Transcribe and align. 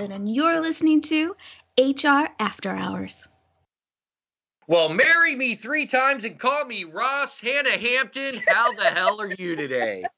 And 0.00 0.34
you're 0.34 0.62
listening 0.62 1.02
to 1.02 1.34
HR 1.78 2.26
After 2.38 2.70
Hours. 2.70 3.28
Well, 4.66 4.88
marry 4.88 5.36
me 5.36 5.56
three 5.56 5.84
times 5.84 6.24
and 6.24 6.38
call 6.38 6.64
me 6.64 6.84
Ross 6.84 7.38
Hannah 7.38 7.68
Hampton. 7.68 8.34
How 8.48 8.72
the 8.72 8.84
hell 8.84 9.20
are 9.20 9.30
you 9.32 9.56
today? 9.56 10.04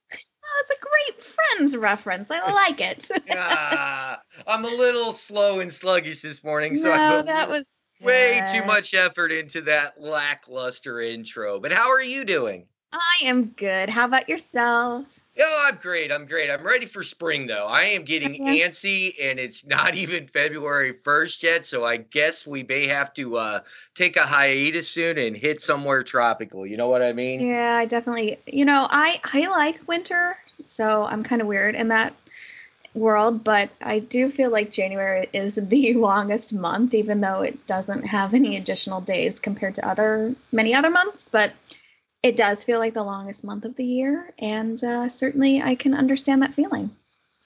Oh, 0.54 0.60
it's 0.60 0.70
a 0.70 0.74
great 0.84 1.22
Friends 1.22 1.76
reference. 1.79 2.30
I 2.30 2.52
like 2.52 2.80
it. 2.80 3.08
Ah, 3.30 4.20
I'm 4.46 4.64
a 4.66 4.68
little 4.68 5.12
slow 5.12 5.60
and 5.60 5.72
sluggish 5.72 6.20
this 6.20 6.44
morning, 6.44 6.76
so 6.76 6.92
I 6.92 6.98
no, 6.98 7.16
put 7.16 7.26
that 7.26 7.48
was 7.48 7.66
way 8.02 8.43
too 8.52 8.62
much 8.66 8.93
effort 8.93 9.32
into 9.32 9.62
that 9.62 9.99
lackluster 9.99 11.00
intro. 11.00 11.58
But 11.58 11.72
how 11.72 11.90
are 11.90 12.02
you 12.02 12.26
doing? 12.26 12.66
I 12.93 13.24
am 13.24 13.46
good. 13.46 13.88
How 13.88 14.04
about 14.04 14.29
yourself? 14.29 15.21
Oh, 15.41 15.64
I'm 15.68 15.77
great. 15.77 16.13
I'm 16.13 16.27
great. 16.27 16.50
I'm 16.50 16.63
ready 16.63 16.86
for 16.86 17.03
spring, 17.03 17.46
though. 17.46 17.67
I 17.67 17.85
am 17.85 18.04
getting 18.04 18.35
Yeah. 18.35 18.67
antsy, 18.67 19.14
and 19.21 19.39
it's 19.41 19.64
not 19.67 19.95
even 19.95 20.27
February 20.29 20.93
1st 20.93 21.43
yet. 21.43 21.67
So 21.67 21.85
I 21.85 21.96
guess 21.96 22.46
we 22.46 22.63
may 22.63 22.86
have 22.89 23.13
to 23.14 23.36
uh, 23.36 23.61
take 23.95 24.17
a 24.17 24.27
hiatus 24.27 24.89
soon 24.89 25.17
and 25.18 25.36
hit 25.36 25.61
somewhere 25.61 26.03
tropical. 26.03 26.67
You 26.67 26.77
know 26.77 26.89
what 26.89 27.03
I 27.03 27.13
mean? 27.13 27.41
Yeah, 27.41 27.77
I 27.77 27.86
definitely. 27.86 28.39
You 28.46 28.64
know, 28.64 28.86
I 28.91 29.21
I 29.25 29.49
like 29.49 29.89
winter, 29.89 30.36
so 30.64 31.05
I'm 31.05 31.22
kind 31.22 31.41
of 31.41 31.49
weird 31.49 31.77
in 31.77 31.89
that 31.89 32.14
world, 32.94 33.42
but 33.42 33.70
I 33.80 34.00
do 34.00 34.30
feel 34.30 34.50
like 34.50 34.70
January 34.70 35.28
is 35.33 35.55
the 35.55 35.94
longest 35.94 36.53
month, 36.53 36.92
even 36.92 37.22
though 37.22 37.41
it 37.41 37.67
doesn't 37.67 38.03
have 38.05 38.34
any 38.34 38.56
additional 38.58 39.00
days 39.00 39.41
compared 39.41 39.77
to 39.77 39.89
other 39.89 40.34
many 40.52 40.74
other 40.74 40.91
months. 40.91 41.28
But 41.30 41.52
it 42.22 42.36
does 42.36 42.64
feel 42.64 42.78
like 42.78 42.94
the 42.94 43.02
longest 43.02 43.44
month 43.44 43.64
of 43.64 43.76
the 43.76 43.84
year, 43.84 44.32
and 44.38 44.82
uh, 44.82 45.08
certainly 45.08 45.60
I 45.60 45.74
can 45.74 45.94
understand 45.94 46.42
that 46.42 46.54
feeling. 46.54 46.90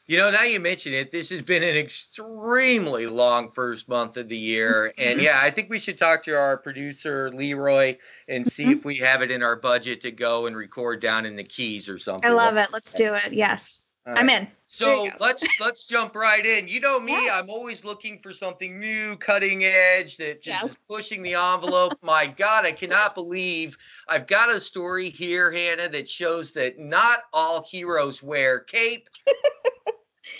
You 0.08 0.18
know, 0.18 0.30
now 0.30 0.44
you 0.44 0.60
mention 0.60 0.92
it, 0.92 1.10
this 1.10 1.30
has 1.30 1.42
been 1.42 1.64
an 1.64 1.76
extremely 1.76 3.08
long 3.08 3.50
first 3.50 3.88
month 3.88 4.16
of 4.16 4.28
the 4.28 4.36
year. 4.36 4.92
And 4.98 5.20
yeah, 5.20 5.40
I 5.42 5.50
think 5.50 5.68
we 5.68 5.80
should 5.80 5.98
talk 5.98 6.24
to 6.24 6.38
our 6.38 6.56
producer, 6.56 7.30
Leroy, 7.30 7.96
and 8.28 8.46
see 8.46 8.70
if 8.70 8.84
we 8.84 8.98
have 8.98 9.22
it 9.22 9.32
in 9.32 9.42
our 9.42 9.56
budget 9.56 10.02
to 10.02 10.12
go 10.12 10.46
and 10.46 10.56
record 10.56 11.00
down 11.00 11.26
in 11.26 11.34
the 11.34 11.42
Keys 11.42 11.88
or 11.88 11.98
something. 11.98 12.30
I 12.30 12.34
love 12.34 12.56
it. 12.56 12.68
Let's 12.72 12.92
do 12.92 13.14
it. 13.14 13.32
Yes, 13.32 13.84
All 14.06 14.14
I'm 14.16 14.28
in. 14.28 14.46
So 14.68 15.08
let's 15.18 15.44
let's 15.60 15.86
jump 15.86 16.14
right 16.14 16.44
in. 16.44 16.68
You 16.68 16.80
know 16.80 17.00
me, 17.00 17.12
Yeah. 17.12 17.38
I'm 17.38 17.50
always 17.50 17.84
looking 17.84 18.18
for 18.18 18.32
something 18.32 18.78
new, 18.78 19.16
cutting 19.16 19.64
edge 19.64 20.16
that 20.18 20.42
just 20.42 20.62
Yeah. 20.62 20.68
is 20.68 20.76
pushing 20.88 21.22
the 21.22 21.34
envelope. 21.34 21.98
My 22.02 22.26
God, 22.26 22.64
I 22.64 22.72
cannot 22.72 23.14
believe 23.14 23.76
I've 24.08 24.26
got 24.26 24.50
a 24.54 24.60
story 24.60 25.10
here, 25.10 25.50
Hannah, 25.50 25.88
that 25.88 26.08
shows 26.08 26.52
that 26.52 26.78
not 26.78 27.20
all 27.32 27.64
heroes 27.68 28.22
wear 28.22 28.60
cape. 28.60 29.08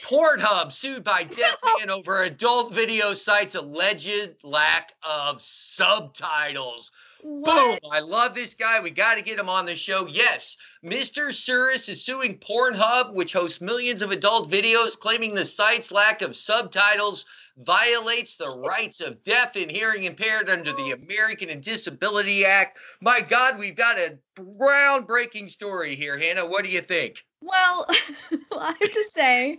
Pornhub 0.05 0.70
sued 0.70 1.03
by 1.03 1.25
deaf 1.25 1.56
man 1.78 1.91
over 1.91 2.22
adult 2.22 2.72
video 2.72 3.14
sites 3.14 3.56
alleged 3.56 4.34
lack 4.44 4.92
of 5.03 5.42
subtitles. 5.42 6.92
What? 7.28 7.80
Boom! 7.82 7.91
I 7.91 8.00
love 8.00 8.34
this 8.34 8.55
guy. 8.55 8.78
We 8.78 8.91
got 8.91 9.16
to 9.16 9.24
get 9.24 9.41
him 9.41 9.48
on 9.48 9.66
the 9.66 9.74
show. 9.74 10.06
Yes, 10.06 10.56
Mr. 10.84 11.30
Suris 11.30 11.88
is 11.88 12.05
suing 12.05 12.38
Pornhub, 12.38 13.14
which 13.14 13.32
hosts 13.32 13.60
millions 13.60 14.00
of 14.00 14.12
adult 14.12 14.48
videos, 14.48 14.96
claiming 14.96 15.34
the 15.34 15.44
site's 15.44 15.91
lack 15.91 16.22
of 16.22 16.36
subtitles 16.36 17.24
violates 17.58 18.36
the 18.36 18.60
rights 18.64 19.00
of 19.00 19.24
deaf 19.24 19.56
and 19.56 19.69
hearing 19.69 20.04
impaired 20.04 20.48
under 20.48 20.72
the 20.72 20.92
American 20.92 21.50
and 21.50 21.64
Disability 21.64 22.44
Act. 22.44 22.78
My 23.00 23.20
God, 23.22 23.58
we've 23.58 23.74
got 23.74 23.98
a 23.98 24.19
groundbreaking 24.36 25.50
story 25.50 25.97
here, 25.97 26.16
Hannah. 26.16 26.47
What 26.47 26.64
do 26.64 26.70
you 26.70 26.81
think? 26.81 27.25
Well, 27.41 27.87
I 28.53 28.75
have 28.81 28.93
to 28.93 29.04
say, 29.10 29.58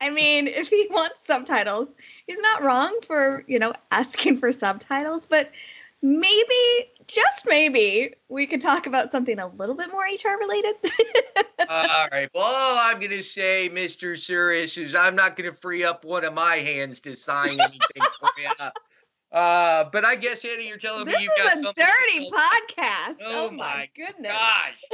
I 0.00 0.10
mean, 0.10 0.46
if 0.46 0.68
he 0.68 0.86
wants 0.90 1.26
subtitles, 1.26 1.92
he's 2.28 2.38
not 2.38 2.62
wrong 2.62 3.00
for, 3.04 3.42
you 3.48 3.58
know, 3.58 3.72
asking 3.90 4.38
for 4.38 4.52
subtitles, 4.52 5.26
but 5.26 5.50
maybe, 6.02 6.90
just 7.10 7.46
maybe, 7.46 8.14
we 8.28 8.46
could 8.46 8.60
talk 8.60 8.86
about 8.86 9.12
something 9.12 9.38
a 9.38 9.46
little 9.46 9.74
bit 9.74 9.90
more 9.90 10.02
HR 10.02 10.38
related. 10.38 10.74
All 11.68 12.08
right. 12.10 12.28
Well, 12.34 12.44
all 12.44 12.78
I'm 12.82 12.98
going 12.98 13.10
to 13.10 13.22
say, 13.22 13.70
Mr. 13.72 14.12
Suris, 14.12 14.78
is 14.78 14.94
I'm 14.94 15.14
not 15.14 15.36
going 15.36 15.50
to 15.50 15.56
free 15.56 15.84
up 15.84 16.04
one 16.04 16.24
of 16.24 16.34
my 16.34 16.56
hands 16.56 17.00
to 17.00 17.14
sign 17.14 17.60
anything 17.60 18.02
for 18.18 18.28
you. 18.38 18.50
Uh, 19.32 19.84
but 19.92 20.04
I 20.04 20.16
guess, 20.16 20.42
Hannah, 20.42 20.62
you're 20.62 20.76
telling 20.76 21.04
this 21.04 21.16
me 21.16 21.22
you've 21.22 21.32
got 21.36 21.52
is 21.54 21.60
a 21.60 21.72
dirty 21.72 22.26
else. 22.26 22.34
podcast. 22.34 23.16
Oh 23.24 23.48
Oh, 23.48 23.50
my 23.52 23.56
my 23.56 23.88
goodness. 23.96 24.32
Gosh. 24.32 24.82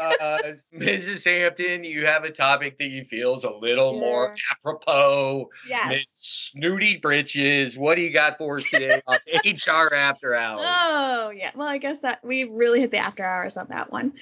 Uh, 0.00 0.38
Mrs. 0.74 1.24
Hampton, 1.24 1.84
you 1.84 2.06
have 2.06 2.24
a 2.24 2.30
topic 2.30 2.78
that 2.78 2.88
you 2.88 3.04
feel 3.04 3.34
is 3.36 3.44
a 3.44 3.50
little 3.50 3.92
more 4.00 4.34
apropos. 4.50 5.48
Yes. 5.68 5.88
Miss 5.90 6.04
Snooty 6.16 6.96
Britches. 6.96 7.78
What 7.78 7.94
do 7.96 8.02
you 8.02 8.10
got 8.10 8.36
for 8.36 8.56
us 8.56 8.64
today 8.68 9.00
on 9.06 9.18
HR 9.44 9.94
After 9.94 10.34
Hours? 10.34 10.64
Oh, 10.64 11.30
yeah. 11.36 11.50
Well, 11.54 11.68
I 11.68 11.78
guess 11.78 12.00
that 12.00 12.24
we 12.24 12.44
really 12.44 12.80
hit 12.80 12.90
the 12.90 12.98
after 12.98 13.24
hours 13.24 13.56
on 13.56 13.66
that 13.68 13.92
one. 13.92 14.14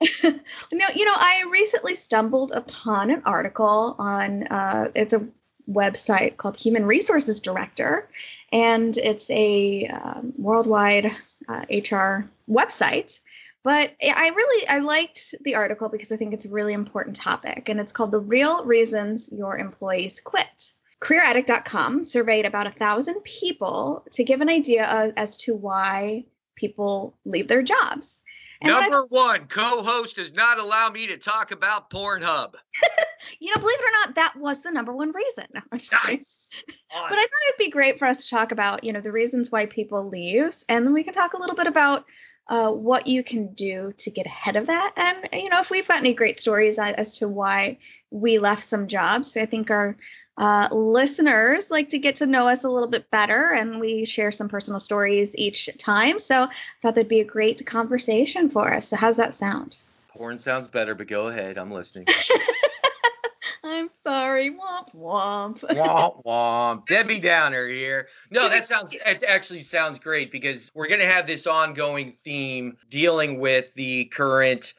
no, 0.22 0.86
you 0.94 1.04
know, 1.04 1.14
I 1.14 1.44
recently 1.50 1.94
stumbled 1.96 2.52
upon 2.52 3.10
an 3.10 3.22
article 3.24 3.96
on 3.98 4.46
uh, 4.46 4.90
it's 4.94 5.12
a 5.12 5.26
website 5.68 6.36
called 6.36 6.56
Human 6.56 6.86
Resources 6.86 7.40
Director, 7.40 8.08
and 8.52 8.96
it's 8.96 9.30
a 9.30 9.86
um, 9.86 10.32
worldwide 10.36 11.10
uh, 11.48 11.64
HR 11.70 12.28
website. 12.48 13.18
But 13.62 13.94
I 14.02 14.32
really 14.34 14.68
I 14.68 14.78
liked 14.78 15.34
the 15.42 15.56
article 15.56 15.90
because 15.90 16.10
I 16.10 16.16
think 16.16 16.32
it's 16.32 16.46
a 16.46 16.50
really 16.50 16.72
important 16.72 17.16
topic, 17.16 17.68
and 17.68 17.78
it's 17.78 17.92
called 17.92 18.10
"The 18.10 18.18
Real 18.18 18.64
Reasons 18.64 19.30
Your 19.30 19.58
Employees 19.58 20.20
Quit." 20.20 20.72
CareerAddict.com 21.00 22.04
surveyed 22.04 22.44
about 22.44 22.66
a 22.66 22.72
thousand 22.72 23.22
people 23.22 24.04
to 24.12 24.24
give 24.24 24.40
an 24.42 24.50
idea 24.50 24.86
of, 24.86 25.14
as 25.16 25.38
to 25.38 25.54
why 25.54 26.24
people 26.56 27.14
leave 27.24 27.48
their 27.48 27.62
jobs. 27.62 28.22
And 28.62 28.72
I 28.72 28.80
Number 28.80 29.06
one, 29.06 29.46
co-host 29.46 30.16
does 30.16 30.34
not 30.34 30.58
allow 30.58 30.90
me 30.90 31.06
to 31.08 31.16
talk 31.16 31.50
about 31.50 31.90
Pornhub. 31.90 32.54
you 33.40 33.54
know, 33.54 33.60
believe 33.60 33.78
it 33.78 33.84
or 33.84 34.06
not, 34.06 34.14
that 34.16 34.36
was 34.36 34.62
the 34.62 34.70
number 34.70 34.92
one 34.92 35.12
reason. 35.12 35.46
No, 35.54 35.60
I'm 35.72 35.78
just 35.78 35.92
kidding. 35.92 36.16
Nice. 36.16 36.50
But 36.90 37.18
I 37.18 37.22
thought 37.22 37.48
it'd 37.48 37.58
be 37.58 37.70
great 37.70 37.98
for 37.98 38.06
us 38.06 38.24
to 38.24 38.30
talk 38.30 38.52
about, 38.52 38.84
you 38.84 38.92
know, 38.92 39.00
the 39.00 39.12
reasons 39.12 39.50
why 39.50 39.66
people 39.66 40.08
leave, 40.08 40.54
and 40.68 40.84
then 40.84 40.92
we 40.92 41.04
can 41.04 41.14
talk 41.14 41.34
a 41.34 41.38
little 41.38 41.56
bit 41.56 41.66
about 41.66 42.04
uh, 42.48 42.70
what 42.70 43.06
you 43.06 43.22
can 43.22 43.54
do 43.54 43.94
to 43.98 44.10
get 44.10 44.26
ahead 44.26 44.56
of 44.56 44.66
that. 44.66 44.92
And 44.96 45.28
you 45.32 45.48
know, 45.48 45.60
if 45.60 45.70
we've 45.70 45.86
got 45.86 45.98
any 45.98 46.14
great 46.14 46.38
stories 46.38 46.78
as 46.78 46.94
as 46.94 47.18
to 47.18 47.28
why 47.28 47.78
we 48.10 48.38
left 48.38 48.64
some 48.64 48.88
jobs, 48.88 49.36
I 49.36 49.46
think 49.46 49.70
our 49.70 49.96
uh, 50.40 50.68
listeners 50.72 51.70
like 51.70 51.90
to 51.90 51.98
get 51.98 52.16
to 52.16 52.26
know 52.26 52.48
us 52.48 52.64
a 52.64 52.70
little 52.70 52.88
bit 52.88 53.10
better, 53.10 53.50
and 53.50 53.78
we 53.78 54.06
share 54.06 54.32
some 54.32 54.48
personal 54.48 54.80
stories 54.80 55.36
each 55.36 55.68
time. 55.76 56.18
So 56.18 56.44
I 56.44 56.48
thought 56.80 56.94
that'd 56.94 57.08
be 57.08 57.20
a 57.20 57.24
great 57.24 57.66
conversation 57.66 58.48
for 58.48 58.72
us. 58.72 58.88
So 58.88 58.96
how's 58.96 59.18
that 59.18 59.34
sound? 59.34 59.76
Porn 60.08 60.38
sounds 60.38 60.66
better, 60.68 60.94
but 60.94 61.08
go 61.08 61.28
ahead. 61.28 61.58
I'm 61.58 61.70
listening. 61.70 62.06
I'm 63.64 63.90
sorry. 64.02 64.50
Womp 64.50 64.94
womp. 64.96 65.60
womp 65.60 66.24
womp. 66.24 66.86
Debbie 66.86 67.20
Downer 67.20 67.66
here. 67.68 68.08
No, 68.30 68.48
that 68.48 68.64
sounds 68.64 68.94
it 68.94 69.22
actually 69.22 69.60
sounds 69.60 69.98
great 69.98 70.32
because 70.32 70.70
we're 70.74 70.88
gonna 70.88 71.04
have 71.04 71.26
this 71.26 71.46
ongoing 71.46 72.12
theme 72.12 72.78
dealing 72.88 73.40
with 73.40 73.74
the 73.74 74.06
current 74.06 74.72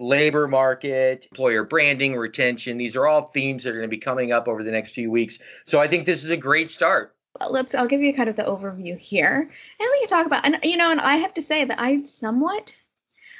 labor 0.00 0.48
market, 0.48 1.26
employer 1.30 1.62
branding, 1.62 2.16
retention. 2.16 2.78
These 2.78 2.96
are 2.96 3.06
all 3.06 3.22
themes 3.22 3.64
that 3.64 3.70
are 3.70 3.74
going 3.74 3.84
to 3.84 3.88
be 3.88 3.98
coming 3.98 4.32
up 4.32 4.48
over 4.48 4.64
the 4.64 4.70
next 4.70 4.92
few 4.92 5.10
weeks. 5.10 5.38
So 5.64 5.78
I 5.78 5.86
think 5.86 6.06
this 6.06 6.24
is 6.24 6.30
a 6.30 6.36
great 6.36 6.70
start. 6.70 7.14
Well, 7.38 7.52
let's 7.52 7.74
I'll 7.74 7.86
give 7.86 8.00
you 8.00 8.12
kind 8.14 8.28
of 8.28 8.36
the 8.36 8.42
overview 8.42 8.98
here 8.98 9.36
and 9.38 9.48
we 9.92 10.00
can 10.00 10.08
talk 10.08 10.26
about 10.26 10.44
and 10.44 10.58
you 10.64 10.76
know 10.76 10.90
and 10.90 11.00
I 11.00 11.16
have 11.16 11.34
to 11.34 11.42
say 11.42 11.64
that 11.64 11.80
I 11.80 12.02
somewhat 12.02 12.76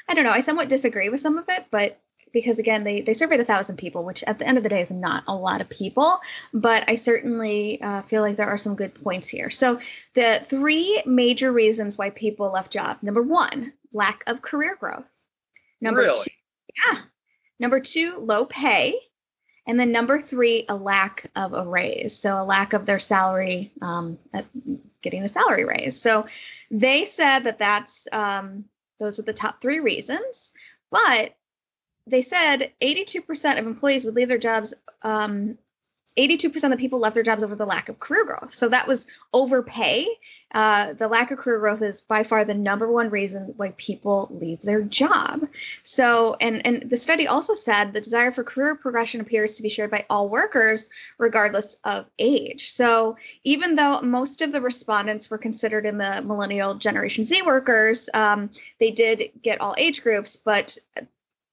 I 0.07 0.13
don't 0.13 0.23
know 0.23 0.31
I 0.31 0.39
somewhat 0.39 0.69
disagree 0.69 1.09
with 1.09 1.19
some 1.19 1.37
of 1.37 1.45
it 1.49 1.65
but 1.71 1.99
because 2.31 2.57
again 2.59 2.85
they 2.85 3.01
they 3.01 3.13
surveyed 3.13 3.41
a 3.41 3.45
thousand 3.45 3.75
people 3.75 4.05
which 4.05 4.23
at 4.23 4.39
the 4.39 4.47
end 4.47 4.57
of 4.57 4.63
the 4.63 4.69
day 4.69 4.79
is 4.79 4.91
not 4.91 5.25
a 5.27 5.35
lot 5.35 5.59
of 5.59 5.69
people 5.69 6.21
but 6.53 6.85
I 6.87 6.95
certainly 6.95 7.81
uh, 7.81 8.03
feel 8.03 8.21
like 8.21 8.37
there 8.37 8.47
are 8.47 8.57
some 8.57 8.75
good 8.75 8.95
points 8.95 9.27
here 9.27 9.49
so 9.49 9.79
the 10.13 10.41
three 10.41 11.03
major 11.05 11.51
reasons 11.51 11.97
why 11.97 12.11
people 12.11 12.49
left 12.49 12.71
jobs 12.71 13.03
number 13.03 13.21
one 13.21 13.73
lack 13.93 14.23
of 14.27 14.41
career 14.41 14.77
growth 14.79 15.05
number 15.81 15.99
Really? 15.99 16.15
two 16.15 16.31
yeah 16.77 16.99
number 17.59 17.79
two 17.79 18.17
low 18.19 18.45
pay 18.45 18.99
and 19.67 19.79
then 19.79 19.91
number 19.91 20.19
three, 20.19 20.65
a 20.67 20.75
lack 20.75 21.29
of 21.35 21.53
a 21.53 21.63
raise. 21.63 22.17
So 22.17 22.41
a 22.41 22.43
lack 22.43 22.73
of 22.73 22.85
their 22.85 22.99
salary, 22.99 23.71
um, 23.81 24.17
getting 25.01 25.23
a 25.23 25.29
salary 25.29 25.65
raise. 25.65 26.01
So 26.01 26.25
they 26.71 27.05
said 27.05 27.41
that 27.41 27.59
that's 27.59 28.07
um, 28.11 28.65
those 28.99 29.19
are 29.19 29.23
the 29.23 29.33
top 29.33 29.61
three 29.61 29.79
reasons. 29.79 30.51
But 30.89 31.35
they 32.07 32.21
said 32.21 32.71
82% 32.81 33.59
of 33.59 33.67
employees 33.67 34.03
would 34.03 34.15
leave 34.15 34.29
their 34.29 34.37
jobs 34.37 34.73
um, 35.03 35.57
82% 36.17 36.63
of 36.63 36.71
the 36.71 36.77
people 36.77 36.99
left 36.99 37.13
their 37.13 37.23
jobs 37.23 37.43
over 37.43 37.55
the 37.55 37.65
lack 37.65 37.89
of 37.89 37.99
career 37.99 38.25
growth. 38.25 38.53
So 38.53 38.69
that 38.69 38.87
was 38.87 39.07
overpay. 39.33 40.07
Uh, 40.53 40.91
the 40.93 41.07
lack 41.07 41.31
of 41.31 41.37
career 41.37 41.59
growth 41.59 41.81
is 41.81 42.01
by 42.01 42.23
far 42.23 42.43
the 42.43 42.53
number 42.53 42.91
one 42.91 43.09
reason 43.09 43.53
why 43.55 43.73
people 43.77 44.27
leave 44.31 44.61
their 44.61 44.81
job. 44.81 45.47
So, 45.83 46.35
and 46.41 46.65
and 46.65 46.89
the 46.89 46.97
study 46.97 47.27
also 47.27 47.53
said 47.53 47.93
the 47.93 48.01
desire 48.01 48.31
for 48.31 48.43
career 48.43 48.75
progression 48.75 49.21
appears 49.21 49.55
to 49.57 49.63
be 49.63 49.69
shared 49.69 49.91
by 49.91 50.05
all 50.09 50.27
workers, 50.27 50.89
regardless 51.17 51.77
of 51.85 52.05
age. 52.19 52.69
So, 52.71 53.15
even 53.45 53.75
though 53.75 54.01
most 54.01 54.41
of 54.41 54.51
the 54.51 54.59
respondents 54.59 55.29
were 55.29 55.37
considered 55.37 55.85
in 55.85 55.97
the 55.97 56.21
millennial 56.21 56.75
Generation 56.75 57.23
Z 57.23 57.43
workers, 57.43 58.09
um, 58.13 58.49
they 58.77 58.91
did 58.91 59.31
get 59.41 59.61
all 59.61 59.75
age 59.77 60.03
groups, 60.03 60.35
but 60.35 60.77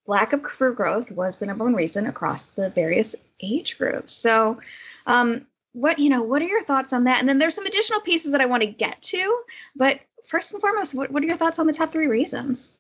lack 0.09 0.33
of 0.33 0.43
career 0.43 0.73
growth 0.73 1.13
was 1.13 1.39
the 1.39 1.47
number 1.47 1.65
one 1.65 1.75
reason 1.75 2.07
across 2.07 2.49
the 2.49 2.71
various 2.71 3.15
age 3.41 3.79
groups. 3.79 4.15
So, 4.15 4.59
um, 5.07 5.47
what 5.73 5.99
you 5.99 6.09
know, 6.09 6.23
what 6.23 6.43
are 6.43 6.47
your 6.47 6.65
thoughts 6.65 6.93
on 6.93 7.05
that? 7.05 7.21
And 7.21 7.29
then 7.29 7.39
there's 7.39 7.55
some 7.55 7.67
additional 7.67 8.01
pieces 8.01 8.33
that 8.33 8.41
I 8.41 8.47
want 8.47 8.63
to 8.63 8.69
get 8.69 9.01
to, 9.03 9.43
but 9.77 10.01
first 10.27 10.53
and 10.53 10.61
foremost, 10.61 10.95
what, 10.95 11.11
what 11.11 11.23
are 11.23 11.27
your 11.27 11.37
thoughts 11.37 11.59
on 11.59 11.67
the 11.67 11.73
top 11.73 11.93
three 11.93 12.09
reasons? 12.09 12.73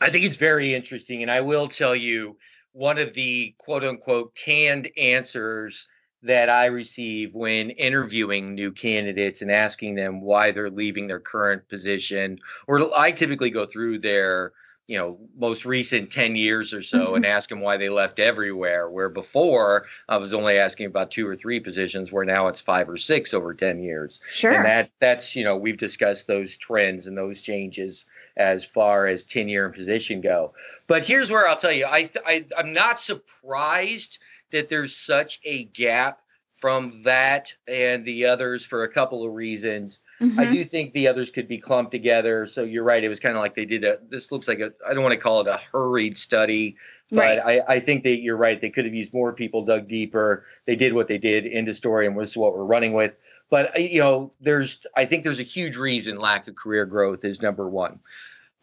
I 0.00 0.10
think 0.10 0.24
it's 0.24 0.36
very 0.36 0.74
interesting, 0.74 1.22
and 1.22 1.30
I 1.30 1.40
will 1.40 1.68
tell 1.68 1.94
you 1.94 2.36
one 2.72 2.98
of 2.98 3.14
the 3.14 3.54
quote 3.56 3.84
unquote 3.84 4.34
canned 4.34 4.90
answers 4.98 5.86
that 6.24 6.50
I 6.50 6.66
receive 6.66 7.34
when 7.34 7.70
interviewing 7.70 8.54
new 8.54 8.72
candidates 8.72 9.42
and 9.42 9.50
asking 9.50 9.94
them 9.94 10.22
why 10.22 10.50
they're 10.50 10.70
leaving 10.70 11.06
their 11.06 11.20
current 11.20 11.68
position, 11.68 12.40
or 12.66 12.80
I 12.98 13.12
typically 13.12 13.50
go 13.50 13.66
through 13.66 14.00
their 14.00 14.52
you 14.86 14.98
know 14.98 15.18
most 15.36 15.64
recent 15.64 16.10
10 16.10 16.36
years 16.36 16.74
or 16.74 16.82
so 16.82 17.06
mm-hmm. 17.06 17.14
and 17.16 17.26
ask 17.26 17.48
them 17.48 17.60
why 17.60 17.76
they 17.76 17.88
left 17.88 18.18
everywhere 18.18 18.88
where 18.88 19.08
before 19.08 19.86
i 20.08 20.16
was 20.18 20.34
only 20.34 20.58
asking 20.58 20.86
about 20.86 21.10
two 21.10 21.26
or 21.26 21.36
three 21.36 21.60
positions 21.60 22.12
where 22.12 22.24
now 22.24 22.48
it's 22.48 22.60
five 22.60 22.88
or 22.88 22.96
six 22.96 23.32
over 23.32 23.54
10 23.54 23.80
years. 23.80 24.20
Sure. 24.28 24.52
and 24.52 24.64
that 24.64 24.90
that's 25.00 25.36
you 25.36 25.44
know 25.44 25.56
we've 25.56 25.78
discussed 25.78 26.26
those 26.26 26.56
trends 26.58 27.06
and 27.06 27.16
those 27.16 27.40
changes 27.40 28.04
as 28.36 28.64
far 28.64 29.06
as 29.06 29.24
tenure 29.24 29.66
and 29.66 29.74
position 29.74 30.20
go. 30.20 30.52
But 30.86 31.06
here's 31.06 31.30
where 31.30 31.48
i'll 31.48 31.56
tell 31.56 31.72
you 31.72 31.86
i, 31.86 32.10
I 32.26 32.44
i'm 32.58 32.72
not 32.72 32.98
surprised 32.98 34.18
that 34.50 34.68
there's 34.68 34.94
such 34.94 35.40
a 35.44 35.64
gap 35.64 36.20
from 36.56 37.02
that 37.02 37.54
and 37.66 38.04
the 38.04 38.26
others 38.26 38.64
for 38.64 38.84
a 38.84 38.92
couple 38.92 39.26
of 39.26 39.32
reasons 39.32 40.00
Mm-hmm. 40.20 40.38
I 40.38 40.50
do 40.50 40.64
think 40.64 40.92
the 40.92 41.08
others 41.08 41.30
could 41.30 41.48
be 41.48 41.58
clumped 41.58 41.90
together. 41.90 42.46
So 42.46 42.62
you're 42.62 42.84
right. 42.84 43.02
It 43.02 43.08
was 43.08 43.20
kind 43.20 43.36
of 43.36 43.42
like 43.42 43.54
they 43.54 43.64
did 43.64 43.84
a. 43.84 43.98
This 44.08 44.30
looks 44.30 44.46
like 44.46 44.60
a. 44.60 44.72
I 44.86 44.94
don't 44.94 45.02
want 45.02 45.12
to 45.12 45.20
call 45.20 45.40
it 45.40 45.48
a 45.48 45.60
hurried 45.72 46.16
study, 46.16 46.76
but 47.10 47.18
right. 47.18 47.38
I, 47.38 47.74
I 47.74 47.80
think 47.80 48.04
that 48.04 48.20
you're 48.20 48.36
right. 48.36 48.60
They 48.60 48.70
could 48.70 48.84
have 48.84 48.94
used 48.94 49.12
more 49.12 49.32
people, 49.32 49.64
dug 49.64 49.88
deeper. 49.88 50.44
They 50.66 50.76
did 50.76 50.92
what 50.92 51.08
they 51.08 51.18
did. 51.18 51.46
End 51.46 51.74
story, 51.74 52.06
and 52.06 52.14
was 52.14 52.36
what 52.36 52.56
we're 52.56 52.64
running 52.64 52.92
with. 52.92 53.18
But 53.50 53.76
uh, 53.76 53.80
you 53.80 54.00
know, 54.00 54.32
there's. 54.40 54.86
I 54.96 55.06
think 55.06 55.24
there's 55.24 55.40
a 55.40 55.44
huge 55.44 55.76
reason 55.76 56.16
lack 56.16 56.46
of 56.46 56.54
career 56.54 56.86
growth 56.86 57.24
is 57.24 57.42
number 57.42 57.68
one. 57.68 57.98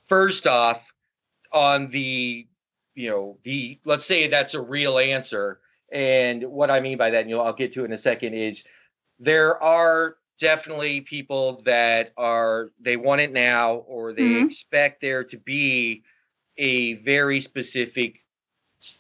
First 0.06 0.48
off, 0.48 0.94
on 1.51 1.89
the, 1.89 2.48
you 2.95 3.09
know, 3.09 3.38
the 3.44 3.80
let's 3.86 4.06
say 4.06 4.27
that's 4.27 4.53
a 4.53 4.62
real 4.62 4.98
answer. 4.98 5.59
And 5.92 6.44
what 6.45 6.71
I 6.71 6.80
mean 6.80 6.98
by 6.98 7.09
that, 7.09 7.21
and 7.21 7.30
you 7.30 7.36
know, 7.36 7.44
I'll 7.44 7.53
get 7.53 7.74
to 7.74 7.81
it 7.81 7.86
in 7.86 7.92
a 7.92 7.98
second, 7.98 8.33
is 8.36 8.63
there 9.19 9.62
are 9.62 10.15
definitely 10.41 11.01
people 11.01 11.61
that 11.63 12.11
are 12.17 12.71
they 12.81 12.97
want 12.97 13.21
it 13.21 13.31
now 13.31 13.75
or 13.75 14.11
they 14.11 14.23
mm-hmm. 14.23 14.47
expect 14.47 14.99
there 14.99 15.23
to 15.23 15.38
be 15.38 16.03
a 16.57 16.93
very 16.95 17.39
specific 17.39 18.25